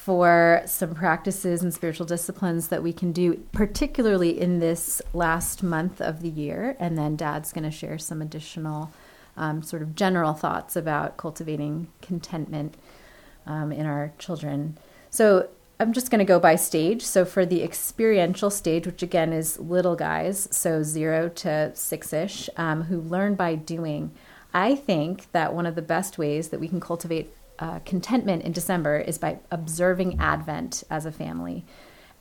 for 0.04 0.60
some 0.66 0.94
practices 0.94 1.62
and 1.62 1.72
spiritual 1.72 2.04
disciplines 2.04 2.68
that 2.68 2.82
we 2.82 2.92
can 2.92 3.10
do, 3.10 3.42
particularly 3.52 4.38
in 4.38 4.58
this 4.58 5.00
last 5.14 5.62
month 5.62 5.98
of 5.98 6.20
the 6.20 6.28
year. 6.28 6.76
And 6.78 6.98
then 6.98 7.16
Dad's 7.16 7.54
going 7.54 7.64
to 7.64 7.70
share 7.70 7.96
some 7.96 8.20
additional 8.20 8.92
um, 9.38 9.62
sort 9.62 9.80
of 9.80 9.94
general 9.94 10.34
thoughts 10.34 10.76
about 10.76 11.16
cultivating 11.16 11.88
contentment 12.02 12.74
um, 13.46 13.72
in 13.72 13.86
our 13.86 14.12
children. 14.18 14.76
So, 15.08 15.48
I'm 15.80 15.94
just 15.94 16.10
going 16.10 16.20
to 16.20 16.24
go 16.24 16.38
by 16.38 16.54
stage. 16.54 17.02
So 17.02 17.24
for 17.24 17.44
the 17.44 17.64
experiential 17.64 18.48
stage, 18.48 18.86
which 18.86 19.02
again 19.02 19.32
is 19.32 19.58
little 19.58 19.96
guys, 19.96 20.48
so 20.52 20.84
zero 20.84 21.28
to 21.30 21.74
six 21.74 22.12
ish, 22.12 22.48
um, 22.56 22.82
who 22.84 23.00
learn 23.00 23.34
by 23.34 23.56
doing, 23.56 24.12
I 24.52 24.76
think 24.76 25.32
that 25.32 25.52
one 25.52 25.66
of 25.66 25.74
the 25.74 25.82
best 25.82 26.16
ways 26.16 26.50
that 26.50 26.60
we 26.60 26.68
can 26.68 26.78
cultivate 26.78 27.34
uh, 27.58 27.78
contentment 27.80 28.42
in 28.42 28.52
December 28.52 28.98
is 28.98 29.18
by 29.18 29.38
observing 29.50 30.18
Advent 30.20 30.84
as 30.90 31.06
a 31.06 31.12
family. 31.12 31.64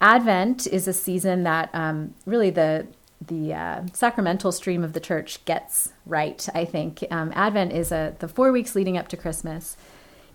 Advent 0.02 0.68
is 0.68 0.88
a 0.88 0.94
season 0.94 1.44
that 1.44 1.70
um, 1.74 2.14
really 2.26 2.50
the 2.50 2.88
the 3.26 3.54
uh, 3.54 3.82
sacramental 3.94 4.52
stream 4.52 4.84
of 4.84 4.92
the 4.92 5.00
church 5.00 5.44
gets 5.46 5.94
right. 6.06 6.46
I 6.54 6.66
think 6.66 7.06
um, 7.10 7.32
Advent 7.36 7.72
is 7.72 7.92
a 7.92 8.16
the 8.20 8.28
four 8.28 8.52
weeks 8.52 8.76
leading 8.76 8.98
up 8.98 9.08
to 9.10 9.18
Christmas 9.18 9.78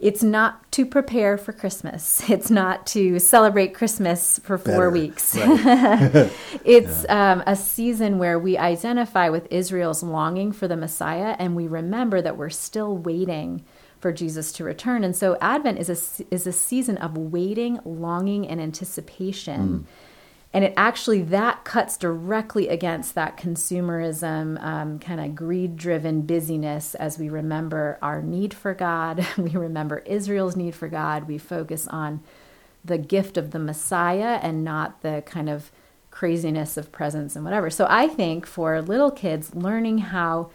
it's 0.00 0.22
not 0.22 0.70
to 0.72 0.86
prepare 0.86 1.36
for 1.36 1.52
Christmas. 1.52 2.22
It's 2.38 2.50
not 2.50 2.86
to 2.88 3.18
celebrate 3.18 3.74
Christmas 3.74 4.38
for 4.44 4.58
four 4.58 4.74
Better. 4.74 4.90
weeks. 4.90 5.36
Right. 5.36 6.30
it's 6.64 7.04
yeah. 7.04 7.32
um, 7.32 7.42
a 7.46 7.56
season 7.56 8.18
where 8.18 8.38
we 8.38 8.56
identify 8.56 9.28
with 9.28 9.50
Israel's 9.50 10.02
longing 10.02 10.52
for 10.52 10.68
the 10.68 10.76
Messiah 10.76 11.34
and 11.38 11.56
we 11.56 11.66
remember 11.66 12.22
that 12.22 12.36
we're 12.36 12.50
still 12.50 12.96
waiting 12.96 13.64
for 14.00 14.12
Jesus 14.12 14.52
to 14.52 14.64
return. 14.64 15.04
And 15.04 15.14
so 15.14 15.36
Advent 15.40 15.78
is 15.78 15.88
a, 15.88 16.34
is 16.34 16.46
a 16.46 16.52
season 16.52 16.98
of 16.98 17.16
waiting, 17.16 17.80
longing, 17.84 18.46
and 18.46 18.60
anticipation. 18.60 19.60
Mm 19.60 19.84
and 20.52 20.64
it 20.64 20.72
actually 20.76 21.22
that 21.22 21.64
cuts 21.64 21.96
directly 21.96 22.68
against 22.68 23.14
that 23.14 23.36
consumerism 23.36 24.62
um, 24.62 24.98
kind 24.98 25.20
of 25.20 25.34
greed 25.34 25.76
driven 25.76 26.22
busyness 26.22 26.94
as 26.94 27.18
we 27.18 27.28
remember 27.28 27.98
our 28.02 28.22
need 28.22 28.54
for 28.54 28.74
god 28.74 29.26
we 29.38 29.50
remember 29.50 29.98
israel's 29.98 30.56
need 30.56 30.74
for 30.74 30.88
god 30.88 31.28
we 31.28 31.38
focus 31.38 31.86
on 31.88 32.20
the 32.84 32.98
gift 32.98 33.36
of 33.36 33.50
the 33.50 33.58
messiah 33.58 34.38
and 34.42 34.64
not 34.64 35.02
the 35.02 35.22
kind 35.26 35.48
of 35.48 35.70
craziness 36.10 36.76
of 36.76 36.90
presents 36.90 37.36
and 37.36 37.44
whatever 37.44 37.68
so 37.68 37.86
i 37.90 38.08
think 38.08 38.46
for 38.46 38.80
little 38.80 39.10
kids 39.10 39.54
learning 39.54 39.98
how 39.98 40.50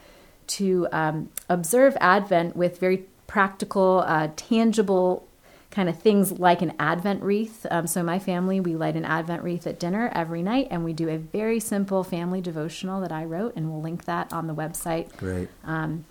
to 0.45 0.87
um, 0.91 1.29
observe 1.47 1.95
advent 2.01 2.55
with 2.55 2.79
very 2.79 3.05
practical 3.27 4.03
uh, 4.05 4.29
tangible 4.35 5.27
kind 5.71 5.89
of 5.89 5.99
things 5.99 6.33
like 6.33 6.61
an 6.61 6.71
Advent 6.77 7.23
wreath. 7.23 7.65
Um, 7.71 7.87
so, 7.87 8.03
my 8.03 8.19
family, 8.19 8.59
we 8.59 8.75
light 8.75 8.95
an 8.95 9.05
Advent 9.05 9.43
wreath 9.43 9.65
at 9.65 9.79
dinner 9.79 10.11
every 10.13 10.43
night, 10.43 10.67
and 10.69 10.83
we 10.85 10.93
do 10.93 11.09
a 11.09 11.17
very 11.17 11.59
simple 11.59 12.03
family 12.03 12.41
devotional 12.41 13.01
that 13.01 13.11
I 13.11 13.25
wrote, 13.25 13.55
and 13.55 13.71
we'll 13.71 13.81
link 13.81 14.05
that 14.05 14.31
on 14.31 14.47
the 14.47 14.53
website. 14.53 15.15
Great. 15.17 15.49
Um, 15.63 16.05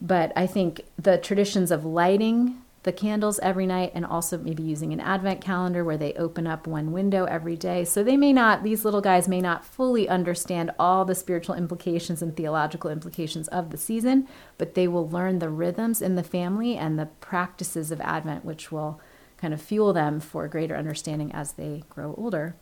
but 0.00 0.32
I 0.36 0.46
think 0.46 0.82
the 0.98 1.16
traditions 1.16 1.70
of 1.70 1.84
lighting 1.84 2.62
the 2.86 2.92
candles 2.92 3.40
every 3.40 3.66
night 3.66 3.90
and 3.96 4.06
also 4.06 4.38
maybe 4.38 4.62
using 4.62 4.92
an 4.92 5.00
advent 5.00 5.40
calendar 5.40 5.84
where 5.84 5.96
they 5.96 6.12
open 6.14 6.46
up 6.46 6.68
one 6.68 6.92
window 6.92 7.24
every 7.24 7.56
day. 7.56 7.84
So 7.84 8.04
they 8.04 8.16
may 8.16 8.32
not, 8.32 8.62
these 8.62 8.84
little 8.84 9.00
guys 9.00 9.26
may 9.26 9.40
not 9.40 9.64
fully 9.64 10.08
understand 10.08 10.70
all 10.78 11.04
the 11.04 11.16
spiritual 11.16 11.56
implications 11.56 12.22
and 12.22 12.36
theological 12.36 12.88
implications 12.88 13.48
of 13.48 13.70
the 13.70 13.76
season, 13.76 14.28
but 14.56 14.74
they 14.74 14.86
will 14.86 15.10
learn 15.10 15.40
the 15.40 15.48
rhythms 15.48 16.00
in 16.00 16.14
the 16.14 16.22
family 16.22 16.76
and 16.76 16.96
the 16.96 17.06
practices 17.06 17.90
of 17.90 18.00
Advent, 18.02 18.44
which 18.44 18.70
will 18.70 19.00
kind 19.36 19.52
of 19.52 19.60
fuel 19.60 19.92
them 19.92 20.20
for 20.20 20.46
greater 20.46 20.76
understanding 20.76 21.32
as 21.32 21.54
they 21.54 21.82
grow 21.90 22.14
older. 22.16 22.54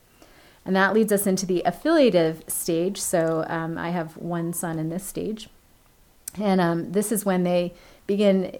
And 0.65 0.75
that 0.75 0.95
leads 0.95 1.11
us 1.11 1.27
into 1.27 1.45
the 1.45 1.61
affiliative 1.65 2.43
stage. 2.47 2.99
So 2.99 3.45
um, 3.47 3.77
I 3.77 3.91
have 3.91 4.17
one 4.17 4.53
son 4.53 4.79
in 4.79 4.89
this 4.89 5.05
stage. 5.05 5.49
And 6.35 6.59
um, 6.59 6.93
this 6.93 7.11
is 7.11 7.23
when 7.23 7.43
they 7.43 7.75
begin, 8.07 8.57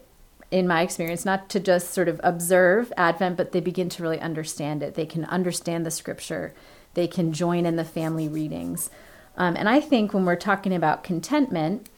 in 0.55 0.65
my 0.65 0.81
experience, 0.81 1.25
not 1.25 1.49
to 1.49 1.59
just 1.59 1.91
sort 1.91 2.07
of 2.07 2.21
observe 2.23 2.93
Advent, 2.95 3.35
but 3.35 3.51
they 3.51 3.59
begin 3.59 3.89
to 3.89 4.01
really 4.01 4.21
understand 4.21 4.81
it. 4.81 4.95
They 4.95 5.05
can 5.05 5.25
understand 5.25 5.85
the 5.85 5.91
scripture, 5.91 6.53
they 6.93 7.07
can 7.07 7.33
join 7.33 7.65
in 7.65 7.75
the 7.75 7.83
family 7.83 8.29
readings. 8.29 8.89
Um, 9.35 9.57
and 9.57 9.67
I 9.67 9.81
think 9.81 10.13
when 10.13 10.23
we're 10.23 10.37
talking 10.37 10.73
about 10.73 11.03
contentment, 11.03 11.89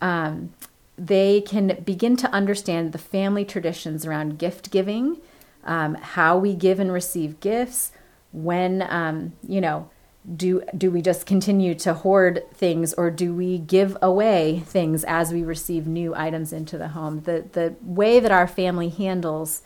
um, 0.00 0.52
they 0.96 1.40
can 1.40 1.82
begin 1.84 2.16
to 2.18 2.30
understand 2.30 2.92
the 2.92 2.98
family 2.98 3.44
traditions 3.44 4.06
around 4.06 4.38
gift 4.38 4.70
giving 4.70 5.16
um, 5.64 5.96
how 5.96 6.38
we 6.38 6.54
give 6.54 6.78
and 6.78 6.92
receive 6.92 7.40
gifts, 7.40 7.90
when, 8.30 8.86
um, 8.88 9.32
you 9.46 9.60
know, 9.60 9.90
do 10.36 10.62
do 10.76 10.90
we 10.90 11.02
just 11.02 11.26
continue 11.26 11.74
to 11.74 11.92
hoard 11.92 12.42
things 12.54 12.94
or 12.94 13.10
do 13.10 13.34
we 13.34 13.58
give 13.58 13.96
away 14.00 14.62
things 14.66 15.04
as 15.04 15.32
we 15.32 15.42
receive 15.42 15.86
new 15.86 16.14
items 16.14 16.52
into 16.52 16.78
the 16.78 16.88
home 16.88 17.20
the 17.22 17.44
the 17.52 17.74
way 17.82 18.20
that 18.20 18.32
our 18.32 18.46
family 18.46 18.88
handles 18.88 19.62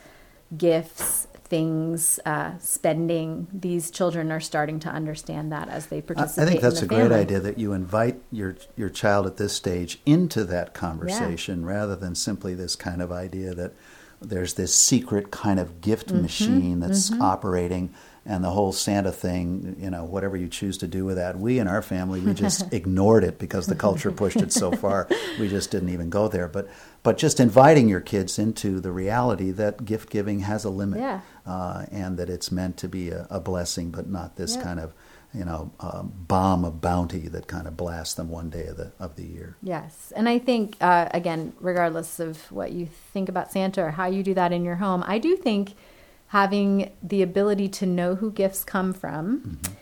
gifts 0.57 1.29
things 1.45 2.21
uh, 2.27 2.59
spending 2.59 3.47
these 3.53 3.91
children 3.91 4.31
are 4.31 4.41
starting 4.41 4.79
to 4.81 4.89
understand 4.89 5.51
that 5.53 5.69
as 5.69 5.87
they 5.87 6.03
participate 6.03 6.47
i 6.47 6.51
think 6.51 6.61
that's 6.61 6.83
a 6.83 6.87
family. 6.87 7.09
great 7.09 7.21
idea 7.21 7.39
that 7.39 7.57
you 7.57 7.73
invite 7.73 8.21
your 8.33 8.57
your 8.77 8.91
child 8.91 9.27
at 9.27 9.37
this 9.37 9.53
stage 9.53 10.01
into 10.05 10.45
that 10.45 10.75
conversation 10.75 11.61
yeah. 11.61 11.69
rather 11.69 11.95
than 11.95 12.17
simply 12.17 12.53
this 12.53 12.75
kind 12.75 13.01
of 13.01 13.13
idea 13.13 13.55
that 13.55 13.73
there's 14.21 14.55
this 14.55 14.75
secret 14.75 15.31
kind 15.31 15.61
of 15.61 15.81
gift 15.81 16.09
mm-hmm, 16.09 16.23
machine 16.23 16.81
that's 16.81 17.11
mm-hmm. 17.11 17.23
operating 17.23 17.95
and 18.29 18.45
the 18.45 18.51
whole 18.51 18.73
Santa 18.73 19.11
thing, 19.11 19.75
you 19.81 19.89
know, 19.89 20.05
whatever 20.05 20.37
you 20.37 20.49
choose 20.49 20.77
to 20.79 20.87
do 20.87 21.07
with 21.07 21.17
that. 21.17 21.39
We 21.39 21.59
in 21.59 21.67
our 21.67 21.81
family, 21.81 22.21
we 22.21 22.35
just 22.35 22.73
ignored 22.75 23.25
it 23.25 23.39
because 23.39 23.67
the 23.67 23.75
culture 23.75 24.13
pushed 24.13 24.37
it 24.37 24.53
so 24.53 24.71
far. 24.71 25.09
We 25.41 25.49
just 25.49 25.71
didn't 25.71 25.89
even 25.89 26.11
go 26.11 26.29
there. 26.29 26.47
But 26.47 26.69
but 27.03 27.17
just 27.17 27.41
inviting 27.41 27.89
your 27.89 28.03
kids 28.03 28.39
into 28.39 28.81
the 28.81 28.93
reality 28.93 29.51
that 29.53 29.87
gift 29.87 30.11
giving 30.11 30.41
has 30.41 30.65
a 30.65 30.71
limit, 30.71 31.01
yeah. 31.01 31.21
uh, 31.47 31.87
and 31.91 32.19
that 32.19 32.29
it's 32.29 32.53
meant 32.53 32.77
to 32.79 32.89
be 32.89 33.09
a, 33.09 33.27
a 33.31 33.41
blessing, 33.41 33.91
but 33.91 34.09
not 34.09 34.37
this 34.37 34.57
yeah. 34.57 34.63
kind 34.63 34.81
of 34.81 34.95
you 35.35 35.45
know, 35.45 35.71
bomb 36.27 36.65
of 36.65 36.81
bounty 36.81 37.29
that 37.29 37.47
kind 37.47 37.67
of 37.67 37.77
blasts 37.77 38.15
them 38.15 38.31
one 38.31 38.49
day 38.49 38.67
of 38.67 38.77
the 38.77 38.93
of 38.99 39.17
the 39.17 39.25
year. 39.25 39.57
Yes, 39.63 40.13
and 40.17 40.29
I 40.29 40.39
think 40.39 40.77
uh, 40.81 41.09
again, 41.13 41.55
regardless 41.61 42.21
of 42.21 42.51
what 42.51 42.73
you 42.73 42.87
think 43.13 43.29
about 43.29 43.53
Santa 43.53 43.83
or 43.83 43.91
how 43.91 44.07
you 44.07 44.23
do 44.23 44.35
that 44.35 44.53
in 44.53 44.65
your 44.65 44.77
home, 44.77 45.05
I 45.07 45.19
do 45.19 45.37
think 45.37 45.75
having 46.29 46.91
the 47.03 47.23
ability 47.23 47.69
to 47.69 47.87
know 47.87 48.15
who 48.17 48.31
gifts 48.31 48.65
come 48.65 48.93
from. 48.93 49.41
Mm-hmm. 49.41 49.75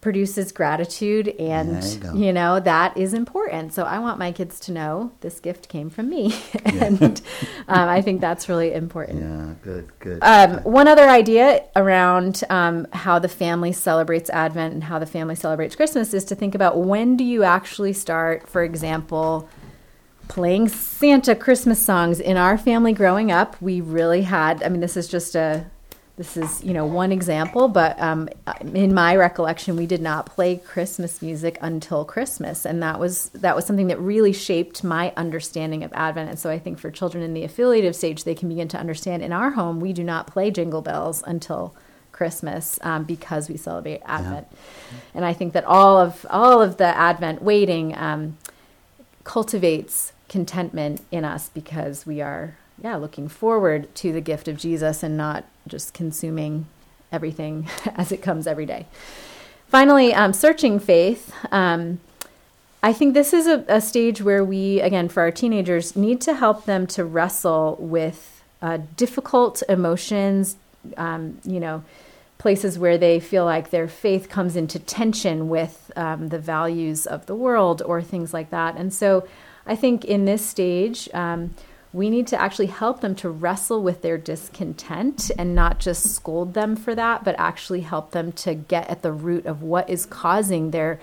produces 0.00 0.52
gratitude 0.52 1.26
and 1.40 1.82
you, 2.14 2.26
you, 2.26 2.32
know 2.32 2.60
that 2.60 2.96
is 2.96 3.12
important. 3.12 3.72
So 3.72 3.82
i 3.82 3.98
want 3.98 4.20
my 4.20 4.30
kids 4.30 4.60
to 4.60 4.72
know 4.72 5.10
this 5.20 5.40
gift 5.40 5.68
came 5.68 5.90
from 5.90 6.08
me. 6.08 6.32
And 6.64 7.20
um, 7.66 7.88
i 7.88 8.00
think 8.00 8.20
that's 8.20 8.48
really 8.48 8.72
important. 8.72 9.20
Yeah 9.20 9.46
good 9.66 9.90
good 9.98 10.18
um, 10.22 10.58
one 10.62 10.86
other 10.86 11.08
idea 11.08 11.64
around 11.74 12.44
um, 12.50 12.86
how 12.92 13.18
the 13.18 13.28
family 13.28 13.72
celebrates 13.72 14.30
advent 14.30 14.74
and 14.74 14.84
how 14.84 14.98
the 14.98 15.06
family 15.06 15.34
celebrates 15.34 15.74
christmas 15.74 16.14
is 16.14 16.24
to 16.24 16.34
think 16.34 16.54
about 16.54 16.78
when 16.78 17.16
do 17.16 17.24
you 17.24 17.42
actually 17.42 17.92
start 17.92 18.48
for 18.48 18.62
example 18.62 19.48
playing 20.28 20.68
santa 20.68 21.34
christmas 21.34 21.80
songs 21.80 22.20
in 22.20 22.36
our 22.36 22.58
family 22.58 22.92
growing 22.92 23.30
up. 23.30 23.60
We 23.60 23.80
really 23.80 24.22
had 24.22 24.62
i 24.62 24.68
mean 24.68 24.80
this 24.80 24.96
is 24.96 25.08
just 25.08 25.34
a 25.34 25.66
this 26.16 26.36
is 26.36 26.64
you 26.64 26.72
know 26.72 26.86
one 26.86 27.12
example 27.12 27.68
but 27.68 27.98
um, 28.00 28.28
in 28.72 28.94
my 28.94 29.14
recollection 29.14 29.76
we 29.76 29.86
did 29.86 30.00
not 30.00 30.26
play 30.26 30.56
christmas 30.56 31.20
music 31.20 31.58
until 31.60 32.04
christmas. 32.04 32.64
And 32.64 32.82
that 32.82 32.98
was 32.98 33.28
that 33.30 33.54
was 33.54 33.66
something 33.66 33.88
that 33.88 34.00
really 34.00 34.32
shaped 34.32 34.82
my 34.82 35.12
understanding 35.16 35.84
of 35.84 35.92
advent. 35.92 36.30
And 36.30 36.38
so 36.38 36.50
i 36.50 36.58
think 36.58 36.78
for 36.78 36.90
children 36.90 37.22
in 37.22 37.34
the 37.34 37.44
affiliative 37.44 37.94
stage 37.94 38.24
they 38.24 38.34
can 38.34 38.48
begin 38.48 38.68
to 38.68 38.78
understand 38.78 39.22
in 39.22 39.32
our 39.32 39.50
home 39.50 39.80
we 39.80 39.92
do 39.92 40.04
not 40.04 40.26
play 40.26 40.50
jingle 40.50 40.82
bells 40.82 41.22
until 41.26 41.74
christmas 42.12 42.78
um, 42.82 43.04
because 43.04 43.50
we 43.50 43.58
celebrate 43.58 44.00
advent. 44.06 44.46
Yeah. 44.50 44.98
and 45.16 45.24
i 45.24 45.34
think 45.34 45.52
that 45.52 45.64
all 45.64 45.98
of 45.98 46.24
all 46.30 46.62
of 46.62 46.78
the 46.78 46.86
advent 46.86 47.42
waiting 47.42 47.94
um, 47.94 48.38
cultivates 49.22 50.12
contentment 50.28 51.00
in 51.10 51.24
us 51.24 51.48
because 51.48 52.06
we 52.06 52.20
are 52.20 52.56
yeah 52.82 52.96
looking 52.96 53.28
forward 53.28 53.92
to 53.94 54.12
the 54.12 54.20
gift 54.20 54.48
of 54.48 54.58
jesus 54.58 55.02
and 55.02 55.16
not 55.16 55.44
just 55.66 55.94
consuming 55.94 56.66
everything 57.12 57.68
as 57.96 58.12
it 58.12 58.22
comes 58.22 58.46
every 58.46 58.66
day. 58.66 58.86
Finally, 59.68 60.14
um, 60.14 60.32
searching 60.32 60.78
faith. 60.78 61.34
Um, 61.50 61.98
I 62.82 62.92
think 62.92 63.14
this 63.14 63.32
is 63.32 63.46
a, 63.46 63.64
a, 63.66 63.80
stage 63.80 64.22
where 64.22 64.44
we, 64.44 64.80
again, 64.80 65.08
for 65.08 65.22
our 65.22 65.32
teenagers, 65.32 65.96
need 65.96 66.20
to 66.20 66.34
help 66.34 66.66
them 66.66 66.86
to 66.88 67.04
wrestle 67.04 67.76
with 67.80 68.42
uh, 68.62 68.78
difficult 68.96 69.62
emotions, 69.68 70.56
um, 70.96 71.40
you 71.44 71.58
know, 71.58 71.82
places 72.38 72.78
where 72.78 72.96
they 72.96 73.18
feel 73.18 73.44
like 73.44 73.70
their 73.70 73.88
faith 73.88 74.28
comes 74.28 74.54
into 74.54 74.78
tension 74.78 75.48
with 75.48 75.90
um, 75.96 76.28
the 76.28 76.38
values 76.38 77.06
of 77.06 77.26
the 77.26 77.34
world 77.34 77.82
or 77.82 78.02
things 78.02 78.32
like 78.32 78.50
that. 78.50 78.76
And 78.76 78.94
so 78.94 79.26
I 79.66 79.76
think 79.76 80.04
in 80.04 80.24
this 80.24 80.44
stage, 80.44 81.08
um, 81.12 81.54
we 81.92 82.10
need 82.10 82.26
to 82.28 82.40
actually 82.40 82.66
help 82.66 83.00
them 83.00 83.14
to 83.16 83.30
wrestle 83.30 83.82
with 83.82 84.02
their 84.02 84.18
discontent 84.18 85.30
and 85.38 85.54
not 85.54 85.78
just 85.78 86.14
scold 86.14 86.54
them 86.54 86.76
for 86.76 86.94
that, 86.94 87.24
but 87.24 87.34
actually 87.38 87.80
help 87.80 88.10
them 88.10 88.32
to 88.32 88.54
get 88.54 88.88
at 88.88 89.02
the 89.02 89.12
root 89.12 89.46
of 89.46 89.62
what 89.62 89.88
is 89.88 90.06
causing 90.06 90.70
their 90.70 91.00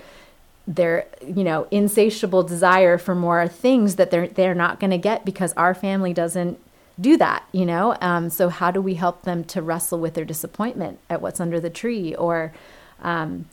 their 0.65 1.05
you 1.21 1.43
know 1.43 1.67
insatiable 1.71 2.41
desire 2.41 2.97
for 2.97 3.13
more 3.13 3.49
things 3.49 3.97
that 3.97 4.11
they're 4.11 4.29
they're 4.29 4.55
not 4.55 4.79
going 4.79 4.91
to 4.91 4.97
get 4.97 5.25
because 5.25 5.51
our 5.53 5.73
family 5.73 6.13
doesn't 6.13 6.57
do 6.99 7.17
that, 7.17 7.43
you 7.51 7.65
know? 7.65 7.95
Um, 8.01 8.29
so, 8.29 8.49
how 8.49 8.71
do 8.71 8.81
we 8.81 8.95
help 8.95 9.23
them 9.23 9.43
to 9.45 9.61
wrestle 9.61 9.99
with 9.99 10.13
their 10.13 10.25
disappointment 10.25 10.99
at 11.09 11.21
what's 11.21 11.39
under 11.39 11.59
the 11.59 11.69
tree 11.69 12.15
or, 12.15 12.53
um, 13.01 13.45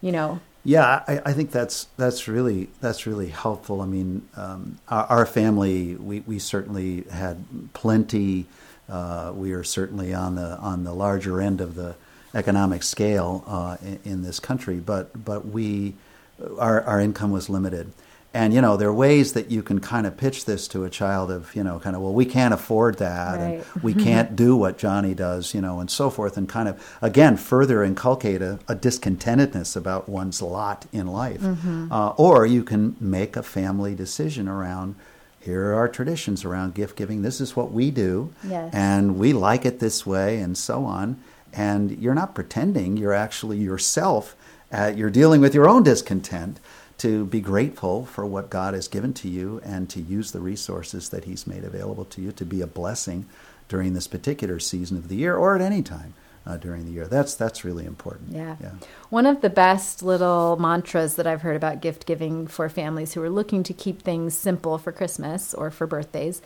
you 0.00 0.12
know? 0.12 0.40
Yeah, 0.68 1.02
I, 1.08 1.22
I, 1.24 1.32
think 1.32 1.50
that's 1.50 1.84
that's 1.96 2.28
really 2.28 2.68
that's 2.82 3.06
really 3.06 3.28
helpful. 3.28 3.80
I 3.80 3.86
mean, 3.86 4.28
um, 4.36 4.78
our, 4.86 5.04
our, 5.04 5.24
family 5.24 5.94
we, 5.94 6.20
we 6.20 6.38
certainly 6.38 7.04
had 7.10 7.42
plenty. 7.72 8.44
Uh, 8.86 9.32
we 9.34 9.52
are 9.52 9.64
certainly 9.64 10.12
on 10.12 10.34
the 10.34 10.58
on 10.58 10.84
the 10.84 10.92
larger 10.92 11.40
end 11.40 11.62
of 11.62 11.74
the 11.74 11.94
economic 12.34 12.82
scale 12.82 13.44
uh, 13.46 13.78
in, 13.80 14.00
in, 14.04 14.22
this 14.22 14.38
country, 14.40 14.76
but 14.76 15.24
but 15.24 15.46
we 15.46 15.94
our 16.58 16.82
our 16.82 17.00
income 17.00 17.30
was 17.30 17.48
limited. 17.48 17.90
And 18.34 18.52
you 18.52 18.60
know, 18.60 18.76
there 18.76 18.88
are 18.88 18.94
ways 18.94 19.32
that 19.32 19.50
you 19.50 19.62
can 19.62 19.80
kind 19.80 20.06
of 20.06 20.16
pitch 20.18 20.44
this 20.44 20.68
to 20.68 20.84
a 20.84 20.90
child 20.90 21.30
of, 21.30 21.54
you 21.56 21.64
know, 21.64 21.78
kind 21.78 21.96
of, 21.96 22.02
well, 22.02 22.12
we 22.12 22.26
can't 22.26 22.52
afford 22.52 22.98
that, 22.98 23.38
right. 23.38 23.64
and 23.74 23.82
we 23.82 23.94
can't 23.94 24.36
do 24.36 24.54
what 24.54 24.76
Johnny 24.76 25.14
does, 25.14 25.54
you 25.54 25.62
know, 25.62 25.80
and 25.80 25.90
so 25.90 26.10
forth, 26.10 26.36
and 26.36 26.46
kind 26.46 26.68
of 26.68 26.98
again 27.00 27.38
further 27.38 27.82
inculcate 27.82 28.42
a, 28.42 28.58
a 28.68 28.76
discontentedness 28.76 29.76
about 29.76 30.08
one's 30.10 30.42
lot 30.42 30.84
in 30.92 31.06
life. 31.06 31.40
Mm-hmm. 31.40 31.90
Uh, 31.90 32.10
or 32.10 32.44
you 32.44 32.64
can 32.64 32.96
make 33.00 33.34
a 33.34 33.42
family 33.42 33.94
decision 33.94 34.46
around 34.46 34.94
here 35.40 35.70
are 35.70 35.74
our 35.76 35.88
traditions 35.88 36.44
around 36.44 36.74
gift 36.74 36.96
giving. 36.96 37.22
This 37.22 37.40
is 37.40 37.56
what 37.56 37.72
we 37.72 37.90
do, 37.90 38.32
yes. 38.44 38.70
and 38.74 39.18
we 39.18 39.32
like 39.32 39.64
it 39.64 39.80
this 39.80 40.04
way, 40.04 40.40
and 40.40 40.58
so 40.58 40.84
on. 40.84 41.18
And 41.54 41.98
you're 41.98 42.14
not 42.14 42.34
pretending; 42.34 42.98
you're 42.98 43.14
actually 43.14 43.56
yourself. 43.56 44.36
Uh, 44.70 44.92
you're 44.94 45.08
dealing 45.08 45.40
with 45.40 45.54
your 45.54 45.66
own 45.66 45.82
discontent 45.82 46.60
to 46.98 47.26
be 47.26 47.40
grateful 47.40 48.04
for 48.04 48.26
what 48.26 48.50
God 48.50 48.74
has 48.74 48.88
given 48.88 49.14
to 49.14 49.28
you 49.28 49.60
and 49.64 49.88
to 49.90 50.00
use 50.00 50.32
the 50.32 50.40
resources 50.40 51.08
that 51.10 51.24
He's 51.24 51.46
made 51.46 51.64
available 51.64 52.04
to 52.06 52.20
you 52.20 52.32
to 52.32 52.44
be 52.44 52.60
a 52.60 52.66
blessing 52.66 53.26
during 53.68 53.94
this 53.94 54.08
particular 54.08 54.58
season 54.58 54.96
of 54.96 55.08
the 55.08 55.16
year 55.16 55.36
or 55.36 55.54
at 55.54 55.60
any 55.60 55.82
time. 55.82 56.14
Uh, 56.46 56.56
during 56.56 56.86
the 56.86 56.92
year. 56.92 57.06
That's 57.06 57.34
that's 57.34 57.62
really 57.62 57.84
important. 57.84 58.32
Yeah. 58.32 58.56
yeah. 58.58 58.70
One 59.10 59.26
of 59.26 59.42
the 59.42 59.50
best 59.50 60.02
little 60.02 60.56
mantras 60.58 61.16
that 61.16 61.26
I've 61.26 61.42
heard 61.42 61.56
about 61.56 61.82
gift 61.82 62.06
giving 62.06 62.46
for 62.46 62.70
families 62.70 63.12
who 63.12 63.22
are 63.22 63.28
looking 63.28 63.62
to 63.64 63.74
keep 63.74 64.00
things 64.00 64.32
simple 64.32 64.78
for 64.78 64.90
Christmas 64.90 65.52
or 65.52 65.70
for 65.70 65.86
birthdays 65.86 66.40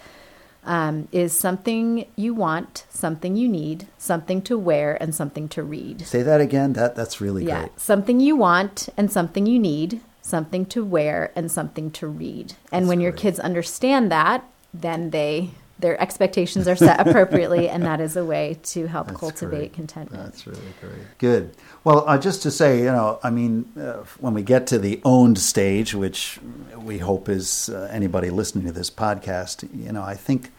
um, 0.65 1.09
is 1.12 1.38
something 1.38 2.07
you 2.17 2.35
want, 2.35 2.85
something 2.91 3.37
you 3.37 3.49
need, 3.49 3.87
something 3.99 4.43
to 4.43 4.59
wear, 4.59 5.01
and 5.01 5.15
something 5.15 5.49
to 5.51 5.62
read. 5.62 6.01
Say 6.07 6.23
that 6.23 6.41
again. 6.41 6.73
That 6.73 6.97
that's 6.97 7.21
really 7.21 7.45
yeah. 7.47 7.61
great. 7.61 7.81
Something 7.81 8.19
you 8.19 8.35
want 8.35 8.88
and 8.97 9.11
something 9.11 9.47
you 9.47 9.59
need, 9.59 10.01
something 10.23 10.65
to 10.67 10.85
wear 10.85 11.33
and 11.37 11.51
something 11.51 11.91
to 11.91 12.07
read. 12.07 12.55
And 12.71 12.85
That's 12.85 12.89
when 12.89 13.01
your 13.01 13.13
kids 13.13 13.39
understand 13.39 14.11
that, 14.11 14.45
then 14.73 15.11
they 15.11 15.51
their 15.83 16.01
expectations 16.01 16.69
are 16.69 16.77
set 16.77 17.07
appropriately, 17.07 17.69
and 17.73 17.83
that 17.83 18.01
is 18.01 18.17
a 18.17 18.25
way 18.25 18.59
to 18.63 18.87
help 18.87 19.09
That's 19.09 19.19
cultivate 19.19 19.59
great. 19.59 19.73
contentment. 19.73 20.25
That's 20.25 20.47
really 20.47 20.61
great. 20.81 21.19
Good. 21.19 21.57
Well, 21.85 22.09
uh, 22.09 22.19
just 22.19 22.43
to 22.45 22.51
say, 22.51 22.79
you 22.79 22.85
know, 22.85 23.19
I 23.23 23.31
mean, 23.31 23.71
uh, 23.77 24.05
when 24.21 24.33
we 24.33 24.43
get 24.43 24.67
to 24.69 24.79
the 24.79 25.01
owned 25.05 25.39
stage, 25.39 25.93
which 25.93 26.39
we 26.77 26.99
hope 26.99 27.29
is 27.29 27.69
uh, 27.69 27.89
anybody 27.91 28.31
listening 28.31 28.65
to 28.67 28.73
this 28.73 28.91
podcast, 28.91 29.69
you 29.75 29.93
know, 29.93 30.03
I 30.03 30.15
think 30.15 30.53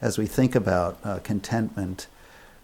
as 0.00 0.16
we 0.18 0.26
think 0.26 0.54
about 0.54 0.98
uh, 1.04 1.18
contentment, 1.18 2.06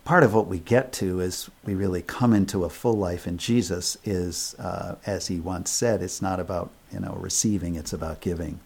part 0.06 0.22
of 0.22 0.32
what 0.32 0.46
we 0.46 0.60
get 0.60 0.92
to 0.92 1.20
is 1.20 1.50
we 1.64 1.74
really 1.74 2.00
come 2.00 2.32
into 2.32 2.64
a 2.64 2.70
full 2.70 2.96
life 2.96 3.26
in 3.26 3.36
Jesus 3.36 3.98
is, 4.04 4.54
uh, 4.58 4.94
as 5.04 5.26
he 5.26 5.40
once 5.40 5.68
said, 5.68 6.00
it's 6.00 6.22
not 6.22 6.40
about 6.40 6.70
you 6.92 7.00
know 7.00 7.18
receiving, 7.20 7.74
it's 7.74 7.92
about 7.92 8.20
giving, 8.20 8.60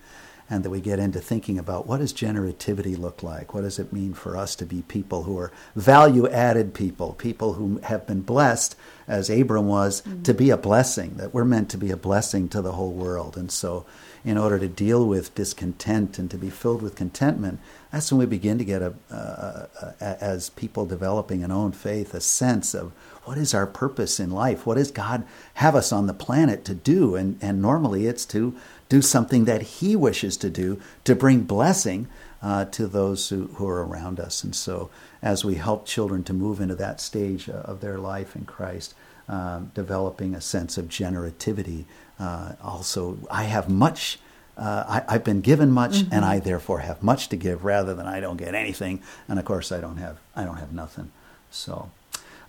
and 0.50 0.62
that 0.62 0.70
we 0.70 0.82
get 0.82 0.98
into 0.98 1.18
thinking 1.18 1.58
about 1.58 1.86
what 1.86 1.98
does 1.98 2.12
generativity 2.12 2.96
look 2.96 3.22
like? 3.22 3.54
What 3.54 3.62
does 3.62 3.78
it 3.78 3.90
mean 3.92 4.12
for 4.12 4.36
us 4.36 4.54
to 4.56 4.66
be 4.66 4.82
people 4.82 5.22
who 5.22 5.38
are 5.38 5.50
value 5.74 6.28
added 6.28 6.74
people, 6.74 7.14
people 7.14 7.54
who 7.54 7.78
have 7.84 8.06
been 8.06 8.20
blessed, 8.20 8.76
as 9.08 9.30
Abram 9.30 9.66
was, 9.66 10.02
mm-hmm. 10.02 10.22
to 10.22 10.34
be 10.34 10.50
a 10.50 10.58
blessing. 10.58 11.14
That 11.16 11.32
we're 11.32 11.46
meant 11.46 11.70
to 11.70 11.78
be 11.78 11.90
a 11.90 11.96
blessing 11.96 12.48
to 12.50 12.60
the 12.60 12.72
whole 12.72 12.92
world, 12.92 13.38
and 13.38 13.50
so 13.50 13.86
in 14.24 14.36
order 14.36 14.58
to 14.58 14.68
deal 14.68 15.06
with 15.06 15.34
discontent 15.34 16.18
and 16.18 16.30
to 16.30 16.36
be 16.36 16.50
filled 16.50 16.82
with 16.82 16.94
contentment, 16.94 17.58
that's 17.90 18.12
when 18.12 18.20
we 18.20 18.26
begin 18.26 18.58
to 18.58 18.64
get 18.64 18.82
a, 18.82 18.94
a, 19.10 19.94
as 20.00 20.50
people 20.50 20.86
developing 20.86 21.42
an 21.42 21.50
own 21.50 21.72
faith, 21.72 22.14
a 22.14 22.20
sense 22.20 22.72
of 22.74 22.92
what 23.24 23.36
is 23.36 23.52
our 23.52 23.66
purpose 23.66 24.20
in 24.20 24.30
life? 24.30 24.64
What 24.64 24.76
does 24.76 24.90
God 24.90 25.24
have 25.54 25.74
us 25.74 25.92
on 25.92 26.06
the 26.06 26.14
planet 26.14 26.64
to 26.66 26.74
do? 26.74 27.16
And, 27.16 27.38
and 27.42 27.60
normally 27.60 28.06
it's 28.06 28.24
to 28.26 28.56
do 28.88 29.02
something 29.02 29.44
that 29.44 29.62
He 29.62 29.96
wishes 29.96 30.36
to 30.38 30.50
do 30.50 30.80
to 31.04 31.14
bring 31.14 31.42
blessing 31.42 32.08
uh, 32.42 32.64
to 32.66 32.86
those 32.86 33.28
who, 33.28 33.48
who 33.54 33.68
are 33.68 33.84
around 33.84 34.18
us. 34.18 34.42
And 34.44 34.54
so 34.54 34.90
as 35.20 35.44
we 35.44 35.56
help 35.56 35.84
children 35.86 36.24
to 36.24 36.32
move 36.32 36.60
into 36.60 36.74
that 36.76 37.00
stage 37.00 37.48
uh, 37.48 37.52
of 37.52 37.80
their 37.80 37.98
life 37.98 38.34
in 38.34 38.44
Christ, 38.44 38.94
uh, 39.28 39.60
developing 39.74 40.34
a 40.34 40.40
sense 40.40 40.78
of 40.78 40.86
generativity, 40.86 41.84
uh, 42.18 42.52
also, 42.62 43.18
I 43.30 43.44
have 43.44 43.68
much. 43.68 44.18
Uh, 44.60 45.02
I, 45.08 45.12
have 45.14 45.24
been 45.24 45.40
given 45.40 45.70
much, 45.70 46.00
mm-hmm. 46.00 46.12
and 46.12 46.22
I 46.22 46.38
therefore 46.38 46.80
have 46.80 47.02
much 47.02 47.30
to 47.30 47.36
give, 47.36 47.64
rather 47.64 47.94
than 47.94 48.06
I 48.06 48.20
don't 48.20 48.36
get 48.36 48.54
anything, 48.54 49.00
and 49.26 49.38
of 49.38 49.46
course 49.46 49.72
I 49.72 49.80
don't 49.80 49.96
have 49.96 50.18
I 50.36 50.44
don't 50.44 50.58
have 50.58 50.72
nothing. 50.72 51.12
So, 51.50 51.90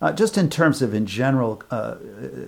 uh, 0.02 0.12
just 0.12 0.38
in 0.38 0.50
terms 0.50 0.82
of 0.82 0.93
in 0.93 1.06
general 1.06 1.63
uh, 1.71 1.95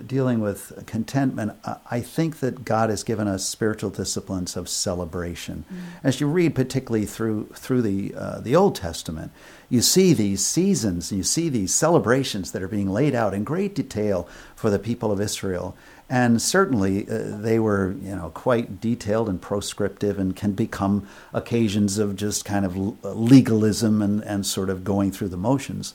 dealing 0.06 0.40
with 0.40 0.84
contentment, 0.84 1.56
I 1.90 2.00
think 2.00 2.40
that 2.40 2.66
God 2.66 2.90
has 2.90 3.02
given 3.02 3.26
us 3.26 3.46
spiritual 3.46 3.88
disciplines 3.88 4.54
of 4.54 4.68
celebration. 4.68 5.64
Mm-hmm. 5.72 6.06
As 6.06 6.20
you 6.20 6.26
read, 6.26 6.54
particularly 6.54 7.06
through 7.06 7.46
through 7.54 7.80
the 7.80 8.14
uh, 8.14 8.40
the 8.40 8.54
Old 8.54 8.74
Testament, 8.74 9.32
you 9.70 9.80
see 9.80 10.12
these 10.12 10.44
seasons, 10.44 11.10
and 11.10 11.16
you 11.16 11.24
see 11.24 11.48
these 11.48 11.74
celebrations 11.74 12.52
that 12.52 12.62
are 12.62 12.68
being 12.68 12.90
laid 12.90 13.14
out 13.14 13.32
in 13.32 13.44
great 13.44 13.74
detail 13.74 14.28
for 14.54 14.68
the 14.68 14.78
people 14.78 15.10
of 15.10 15.22
Israel. 15.22 15.74
And 16.08 16.40
certainly 16.40 17.08
uh, 17.08 17.38
they 17.38 17.58
were, 17.58 17.92
you 18.02 18.14
know, 18.14 18.30
quite 18.30 18.80
detailed 18.80 19.28
and 19.28 19.40
proscriptive 19.40 20.18
and 20.18 20.36
can 20.36 20.52
become 20.52 21.08
occasions 21.32 21.98
of 21.98 22.16
just 22.16 22.44
kind 22.44 22.64
of 22.64 22.76
legalism 23.02 24.02
and, 24.02 24.22
and 24.22 24.44
sort 24.44 24.68
of 24.68 24.84
going 24.84 25.12
through 25.12 25.28
the 25.28 25.36
motions. 25.36 25.94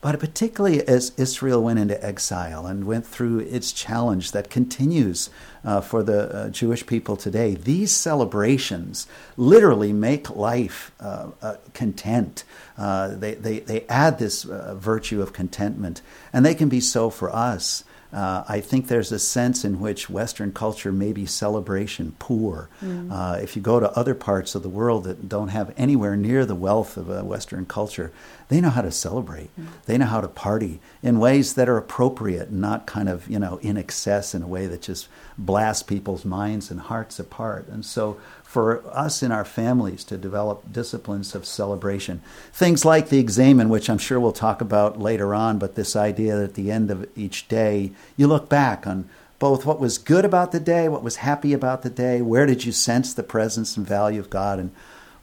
But 0.00 0.18
particularly 0.18 0.86
as 0.88 1.12
Israel 1.18 1.62
went 1.62 1.78
into 1.78 2.02
exile 2.02 2.66
and 2.66 2.84
went 2.84 3.06
through 3.06 3.40
its 3.40 3.70
challenge 3.70 4.32
that 4.32 4.48
continues 4.48 5.28
uh, 5.62 5.82
for 5.82 6.02
the 6.02 6.34
uh, 6.34 6.48
Jewish 6.48 6.86
people 6.86 7.16
today, 7.16 7.54
these 7.54 7.92
celebrations 7.92 9.06
literally 9.36 9.92
make 9.92 10.30
life 10.30 10.90
uh, 11.00 11.30
uh 11.42 11.56
content. 11.74 12.44
Uh, 12.78 13.08
they, 13.08 13.34
they, 13.34 13.58
they 13.60 13.84
add 13.88 14.18
this 14.18 14.46
uh, 14.46 14.74
virtue 14.74 15.20
of 15.20 15.34
contentment, 15.34 16.00
and 16.32 16.46
they 16.46 16.54
can 16.54 16.70
be 16.70 16.80
so 16.80 17.10
for 17.10 17.28
us. 17.34 17.84
Uh, 18.12 18.44
I 18.48 18.60
think 18.60 18.88
there's 18.88 19.12
a 19.12 19.18
sense 19.18 19.64
in 19.64 19.78
which 19.78 20.10
Western 20.10 20.52
culture 20.52 20.90
may 20.90 21.12
be 21.12 21.26
celebration 21.26 22.16
poor. 22.18 22.68
Mm. 22.82 23.10
Uh, 23.10 23.38
if 23.40 23.54
you 23.54 23.62
go 23.62 23.78
to 23.78 23.90
other 23.92 24.14
parts 24.14 24.54
of 24.54 24.62
the 24.62 24.68
world 24.68 25.04
that 25.04 25.28
don't 25.28 25.48
have 25.48 25.72
anywhere 25.76 26.16
near 26.16 26.44
the 26.44 26.56
wealth 26.56 26.96
of 26.96 27.08
a 27.08 27.24
Western 27.24 27.66
culture, 27.66 28.12
they 28.48 28.60
know 28.60 28.70
how 28.70 28.82
to 28.82 28.90
celebrate. 28.90 29.50
Mm. 29.56 29.66
They 29.86 29.98
know 29.98 30.06
how 30.06 30.20
to 30.20 30.28
party 30.28 30.80
in 31.02 31.20
ways 31.20 31.54
that 31.54 31.68
are 31.68 31.76
appropriate, 31.76 32.50
not 32.50 32.86
kind 32.86 33.08
of 33.08 33.28
you 33.28 33.38
know 33.38 33.58
in 33.62 33.76
excess 33.76 34.34
in 34.34 34.42
a 34.42 34.48
way 34.48 34.66
that 34.66 34.82
just 34.82 35.08
blasts 35.38 35.84
people's 35.84 36.24
minds 36.24 36.70
and 36.70 36.80
hearts 36.80 37.20
apart. 37.20 37.68
And 37.68 37.84
so 37.84 38.20
for 38.50 38.82
us 38.92 39.22
in 39.22 39.30
our 39.30 39.44
families 39.44 40.02
to 40.02 40.18
develop 40.18 40.72
disciplines 40.72 41.36
of 41.36 41.46
celebration. 41.46 42.20
Things 42.52 42.84
like 42.84 43.08
the 43.08 43.20
examen, 43.20 43.68
which 43.68 43.88
I'm 43.88 43.96
sure 43.96 44.18
we'll 44.18 44.32
talk 44.32 44.60
about 44.60 44.98
later 44.98 45.36
on, 45.36 45.60
but 45.60 45.76
this 45.76 45.94
idea 45.94 46.34
that 46.34 46.42
at 46.42 46.54
the 46.54 46.72
end 46.72 46.90
of 46.90 47.08
each 47.16 47.46
day, 47.46 47.92
you 48.16 48.26
look 48.26 48.48
back 48.48 48.88
on 48.88 49.08
both 49.38 49.64
what 49.64 49.78
was 49.78 49.98
good 49.98 50.24
about 50.24 50.50
the 50.50 50.58
day, 50.58 50.88
what 50.88 51.04
was 51.04 51.16
happy 51.16 51.52
about 51.52 51.82
the 51.82 51.90
day, 51.90 52.20
where 52.20 52.44
did 52.44 52.64
you 52.64 52.72
sense 52.72 53.14
the 53.14 53.22
presence 53.22 53.76
and 53.76 53.86
value 53.86 54.18
of 54.18 54.30
God, 54.30 54.58
and 54.58 54.72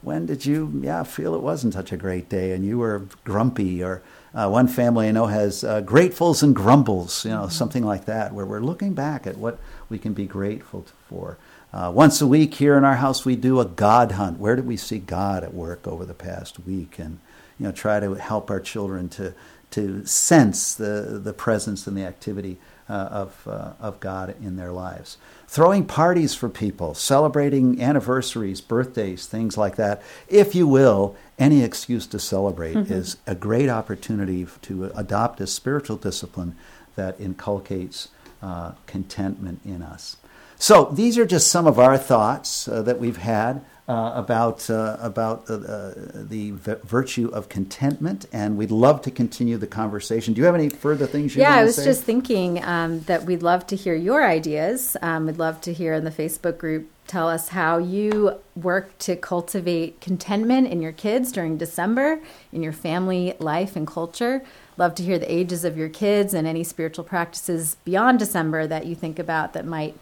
when 0.00 0.24
did 0.24 0.46
you, 0.46 0.80
yeah, 0.82 1.02
feel 1.02 1.34
it 1.34 1.42
wasn't 1.42 1.74
such 1.74 1.92
a 1.92 1.98
great 1.98 2.30
day 2.30 2.52
and 2.52 2.64
you 2.64 2.78
were 2.78 3.08
grumpy 3.24 3.82
or 3.82 4.00
uh, 4.32 4.48
one 4.48 4.68
family 4.68 5.08
I 5.08 5.12
know 5.12 5.26
has 5.26 5.62
uh, 5.62 5.82
gratefuls 5.82 6.42
and 6.42 6.56
grumbles, 6.56 7.26
you 7.26 7.30
know, 7.32 7.42
mm-hmm. 7.42 7.50
something 7.50 7.84
like 7.84 8.06
that, 8.06 8.32
where 8.32 8.46
we're 8.46 8.60
looking 8.60 8.94
back 8.94 9.26
at 9.26 9.36
what 9.36 9.58
we 9.90 9.98
can 9.98 10.14
be 10.14 10.24
grateful 10.24 10.86
for. 11.10 11.36
Uh, 11.72 11.92
once 11.94 12.20
a 12.20 12.26
week 12.26 12.54
here 12.54 12.76
in 12.78 12.84
our 12.84 12.96
house, 12.96 13.24
we 13.24 13.36
do 13.36 13.60
a 13.60 13.64
God 13.64 14.12
hunt. 14.12 14.38
Where 14.38 14.56
did 14.56 14.66
we 14.66 14.76
see 14.76 14.98
God 14.98 15.44
at 15.44 15.52
work 15.52 15.86
over 15.86 16.04
the 16.04 16.14
past 16.14 16.58
week? 16.60 16.98
And 16.98 17.18
you 17.58 17.66
know, 17.66 17.72
try 17.72 18.00
to 18.00 18.14
help 18.14 18.50
our 18.50 18.60
children 18.60 19.08
to 19.10 19.34
to 19.70 20.06
sense 20.06 20.74
the 20.74 21.20
the 21.22 21.34
presence 21.34 21.86
and 21.86 21.96
the 21.96 22.04
activity 22.04 22.56
uh, 22.88 22.92
of 22.92 23.46
uh, 23.46 23.72
of 23.80 24.00
God 24.00 24.34
in 24.40 24.56
their 24.56 24.72
lives. 24.72 25.18
Throwing 25.46 25.84
parties 25.84 26.34
for 26.34 26.48
people, 26.48 26.94
celebrating 26.94 27.82
anniversaries, 27.82 28.60
birthdays, 28.60 29.26
things 29.26 29.58
like 29.58 29.76
that. 29.76 30.02
If 30.28 30.54
you 30.54 30.66
will, 30.66 31.16
any 31.38 31.62
excuse 31.62 32.06
to 32.08 32.18
celebrate 32.18 32.76
mm-hmm. 32.76 32.92
is 32.92 33.18
a 33.26 33.34
great 33.34 33.68
opportunity 33.68 34.46
to 34.62 34.84
adopt 34.96 35.40
a 35.40 35.46
spiritual 35.46 35.96
discipline 35.96 36.56
that 36.96 37.20
inculcates 37.20 38.08
uh, 38.42 38.72
contentment 38.86 39.60
in 39.64 39.82
us. 39.82 40.16
So 40.58 40.86
these 40.86 41.16
are 41.18 41.26
just 41.26 41.48
some 41.48 41.66
of 41.66 41.78
our 41.78 41.96
thoughts 41.96 42.66
uh, 42.66 42.82
that 42.82 42.98
we've 42.98 43.16
had 43.16 43.64
uh, 43.88 44.12
about 44.14 44.68
uh, 44.68 44.98
about 45.00 45.48
uh, 45.48 45.54
uh, 45.54 45.94
the 46.14 46.50
v- 46.50 46.74
virtue 46.84 47.28
of 47.28 47.48
contentment, 47.48 48.26
and 48.32 48.58
we'd 48.58 48.70
love 48.70 49.00
to 49.02 49.10
continue 49.10 49.56
the 49.56 49.66
conversation. 49.66 50.34
Do 50.34 50.40
you 50.40 50.46
have 50.46 50.54
any 50.54 50.68
further 50.68 51.06
things 51.06 51.34
you? 51.34 51.42
Want 51.42 51.50
to 51.50 51.54
say? 51.54 51.56
Yeah, 51.56 51.62
I 51.62 51.64
was 51.64 51.76
say? 51.76 51.84
just 51.84 52.02
thinking 52.02 52.62
um, 52.64 53.00
that 53.02 53.24
we'd 53.24 53.42
love 53.42 53.66
to 53.68 53.76
hear 53.76 53.94
your 53.94 54.26
ideas. 54.26 54.96
Um, 55.00 55.26
we'd 55.26 55.38
love 55.38 55.60
to 55.62 55.72
hear 55.72 55.94
in 55.94 56.04
the 56.04 56.10
Facebook 56.10 56.58
group. 56.58 56.90
Tell 57.06 57.28
us 57.30 57.48
how 57.48 57.78
you 57.78 58.34
work 58.54 58.98
to 58.98 59.16
cultivate 59.16 60.02
contentment 60.02 60.66
in 60.66 60.82
your 60.82 60.92
kids 60.92 61.32
during 61.32 61.56
December, 61.56 62.20
in 62.52 62.62
your 62.62 62.74
family 62.74 63.34
life 63.38 63.74
and 63.74 63.86
culture. 63.86 64.44
Love 64.76 64.94
to 64.96 65.02
hear 65.02 65.18
the 65.18 65.32
ages 65.32 65.64
of 65.64 65.78
your 65.78 65.88
kids 65.88 66.34
and 66.34 66.46
any 66.46 66.62
spiritual 66.62 67.04
practices 67.04 67.78
beyond 67.84 68.18
December 68.18 68.66
that 68.66 68.84
you 68.84 68.94
think 68.94 69.18
about 69.18 69.54
that 69.54 69.64
might 69.64 69.96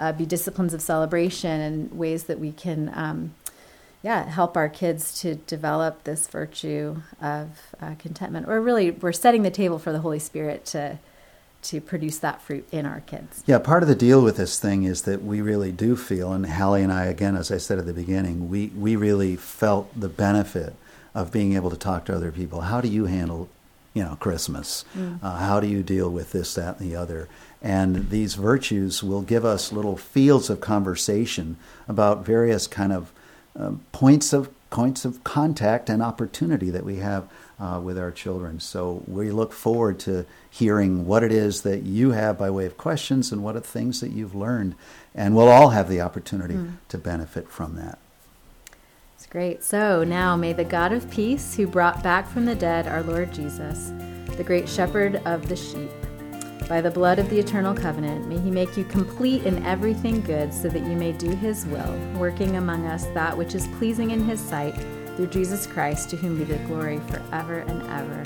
uh, 0.00 0.12
be 0.12 0.26
disciplines 0.26 0.74
of 0.74 0.82
celebration 0.82 1.60
and 1.60 1.92
ways 1.92 2.24
that 2.24 2.38
we 2.40 2.52
can, 2.52 2.90
um, 2.94 3.34
yeah, 4.02 4.28
help 4.28 4.56
our 4.56 4.68
kids 4.68 5.20
to 5.20 5.34
develop 5.34 6.04
this 6.04 6.26
virtue 6.26 7.02
of 7.20 7.48
uh, 7.80 7.94
contentment. 7.98 8.48
Or 8.48 8.60
really, 8.60 8.90
we're 8.90 9.12
setting 9.12 9.42
the 9.42 9.50
table 9.50 9.78
for 9.78 9.92
the 9.92 10.00
Holy 10.00 10.18
Spirit 10.18 10.64
to 10.66 10.98
to 11.62 11.78
produce 11.78 12.18
that 12.18 12.40
fruit 12.40 12.66
in 12.72 12.86
our 12.86 13.00
kids. 13.00 13.44
Yeah, 13.46 13.58
part 13.58 13.82
of 13.82 13.88
the 13.88 13.94
deal 13.94 14.22
with 14.22 14.38
this 14.38 14.58
thing 14.58 14.84
is 14.84 15.02
that 15.02 15.22
we 15.22 15.42
really 15.42 15.72
do 15.72 15.94
feel, 15.94 16.32
and 16.32 16.46
Hallie 16.46 16.82
and 16.82 16.92
I, 16.92 17.04
again, 17.04 17.36
as 17.36 17.50
I 17.50 17.58
said 17.58 17.78
at 17.78 17.84
the 17.84 17.92
beginning, 17.92 18.48
we, 18.48 18.68
we 18.68 18.96
really 18.96 19.36
felt 19.36 19.88
the 19.98 20.08
benefit 20.08 20.74
of 21.14 21.30
being 21.30 21.54
able 21.54 21.68
to 21.68 21.76
talk 21.76 22.06
to 22.06 22.14
other 22.14 22.32
people. 22.32 22.62
How 22.62 22.80
do 22.80 22.88
you 22.88 23.06
handle, 23.06 23.50
you 23.92 24.02
know, 24.02 24.16
Christmas? 24.16 24.86
Mm. 24.96 25.22
Uh, 25.22 25.36
how 25.36 25.60
do 25.60 25.66
you 25.66 25.82
deal 25.82 26.08
with 26.08 26.32
this, 26.32 26.54
that, 26.54 26.80
and 26.80 26.90
the 26.90 26.96
other? 26.96 27.28
And 27.62 28.08
these 28.10 28.34
virtues 28.34 29.02
will 29.02 29.22
give 29.22 29.44
us 29.44 29.72
little 29.72 29.96
fields 29.96 30.48
of 30.48 30.60
conversation 30.60 31.56
about 31.86 32.24
various 32.24 32.66
kind 32.66 32.92
of 32.92 33.12
um, 33.56 33.80
points 33.92 34.32
of 34.32 34.48
points 34.70 35.04
of 35.04 35.24
contact 35.24 35.90
and 35.90 36.00
opportunity 36.00 36.70
that 36.70 36.84
we 36.84 36.96
have 36.96 37.28
uh, 37.58 37.80
with 37.82 37.98
our 37.98 38.12
children. 38.12 38.60
So 38.60 39.02
we 39.08 39.32
look 39.32 39.52
forward 39.52 39.98
to 40.00 40.24
hearing 40.48 41.06
what 41.06 41.24
it 41.24 41.32
is 41.32 41.62
that 41.62 41.82
you 41.82 42.12
have 42.12 42.38
by 42.38 42.50
way 42.50 42.66
of 42.66 42.78
questions 42.78 43.32
and 43.32 43.42
what 43.42 43.56
are 43.56 43.60
things 43.60 44.00
that 44.00 44.12
you've 44.12 44.34
learned. 44.34 44.76
And 45.12 45.34
we'll 45.34 45.48
all 45.48 45.70
have 45.70 45.88
the 45.88 46.00
opportunity 46.00 46.54
Mm. 46.54 46.74
to 46.88 46.98
benefit 46.98 47.48
from 47.50 47.74
that. 47.76 47.98
It's 49.16 49.26
great. 49.26 49.64
So 49.64 50.04
now 50.04 50.36
may 50.36 50.52
the 50.52 50.64
God 50.64 50.92
of 50.92 51.10
peace, 51.10 51.56
who 51.56 51.66
brought 51.66 52.00
back 52.02 52.28
from 52.28 52.46
the 52.46 52.54
dead 52.54 52.86
our 52.86 53.02
Lord 53.02 53.32
Jesus, 53.32 53.90
the 54.36 54.44
great 54.44 54.68
shepherd 54.68 55.16
of 55.26 55.48
the 55.48 55.56
sheep, 55.56 55.90
by 56.70 56.80
the 56.80 56.90
blood 56.90 57.18
of 57.18 57.28
the 57.28 57.36
eternal 57.36 57.74
covenant, 57.74 58.28
may 58.28 58.38
he 58.38 58.48
make 58.48 58.76
you 58.76 58.84
complete 58.84 59.42
in 59.42 59.60
everything 59.66 60.20
good, 60.20 60.54
so 60.54 60.68
that 60.68 60.84
you 60.84 60.94
may 60.94 61.10
do 61.10 61.30
his 61.30 61.66
will, 61.66 61.98
working 62.14 62.58
among 62.58 62.86
us 62.86 63.06
that 63.06 63.36
which 63.36 63.56
is 63.56 63.66
pleasing 63.78 64.12
in 64.12 64.22
his 64.22 64.38
sight, 64.38 64.76
through 65.16 65.26
Jesus 65.26 65.66
Christ, 65.66 66.10
to 66.10 66.16
whom 66.16 66.38
be 66.38 66.44
the 66.44 66.58
glory 66.68 67.00
forever 67.08 67.58
and 67.66 67.82
ever. 67.90 68.24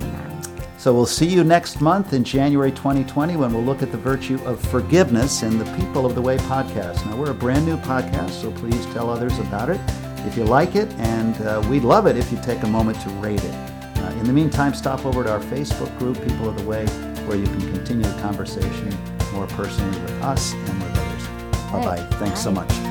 Amen. 0.00 0.42
So 0.78 0.92
we'll 0.92 1.06
see 1.06 1.28
you 1.28 1.44
next 1.44 1.80
month 1.80 2.12
in 2.12 2.24
January 2.24 2.72
2020 2.72 3.36
when 3.36 3.54
we'll 3.54 3.62
look 3.62 3.82
at 3.82 3.92
the 3.92 3.98
virtue 3.98 4.40
of 4.44 4.60
forgiveness 4.60 5.44
in 5.44 5.56
the 5.56 5.76
People 5.76 6.06
of 6.06 6.16
the 6.16 6.22
Way 6.22 6.38
podcast. 6.38 7.06
Now, 7.06 7.16
we're 7.16 7.30
a 7.30 7.34
brand 7.34 7.66
new 7.66 7.76
podcast, 7.76 8.30
so 8.30 8.50
please 8.50 8.84
tell 8.86 9.08
others 9.08 9.38
about 9.38 9.70
it 9.70 9.80
if 10.26 10.36
you 10.36 10.42
like 10.42 10.74
it, 10.74 10.92
and 10.94 11.40
uh, 11.42 11.64
we'd 11.70 11.84
love 11.84 12.08
it 12.08 12.16
if 12.16 12.32
you 12.32 12.40
take 12.42 12.64
a 12.64 12.66
moment 12.66 13.00
to 13.02 13.10
rate 13.10 13.44
it. 13.44 13.54
Uh, 13.98 14.10
in 14.18 14.24
the 14.24 14.32
meantime, 14.32 14.74
stop 14.74 15.06
over 15.06 15.22
to 15.22 15.30
our 15.30 15.38
Facebook 15.38 15.96
group, 16.00 16.16
People 16.26 16.48
of 16.48 16.58
the 16.58 16.64
Way, 16.64 16.84
where 17.26 17.36
you 17.36 17.46
can 17.46 17.60
continue 17.72 18.04
the 18.04 18.20
conversation 18.20 18.96
more 19.32 19.46
personally 19.48 20.00
with 20.00 20.22
us 20.22 20.52
and 20.52 20.82
with 20.82 20.98
others. 20.98 21.26
Bye 21.72 21.84
bye. 21.84 22.16
Thanks 22.18 22.40
so 22.40 22.50
much. 22.50 22.85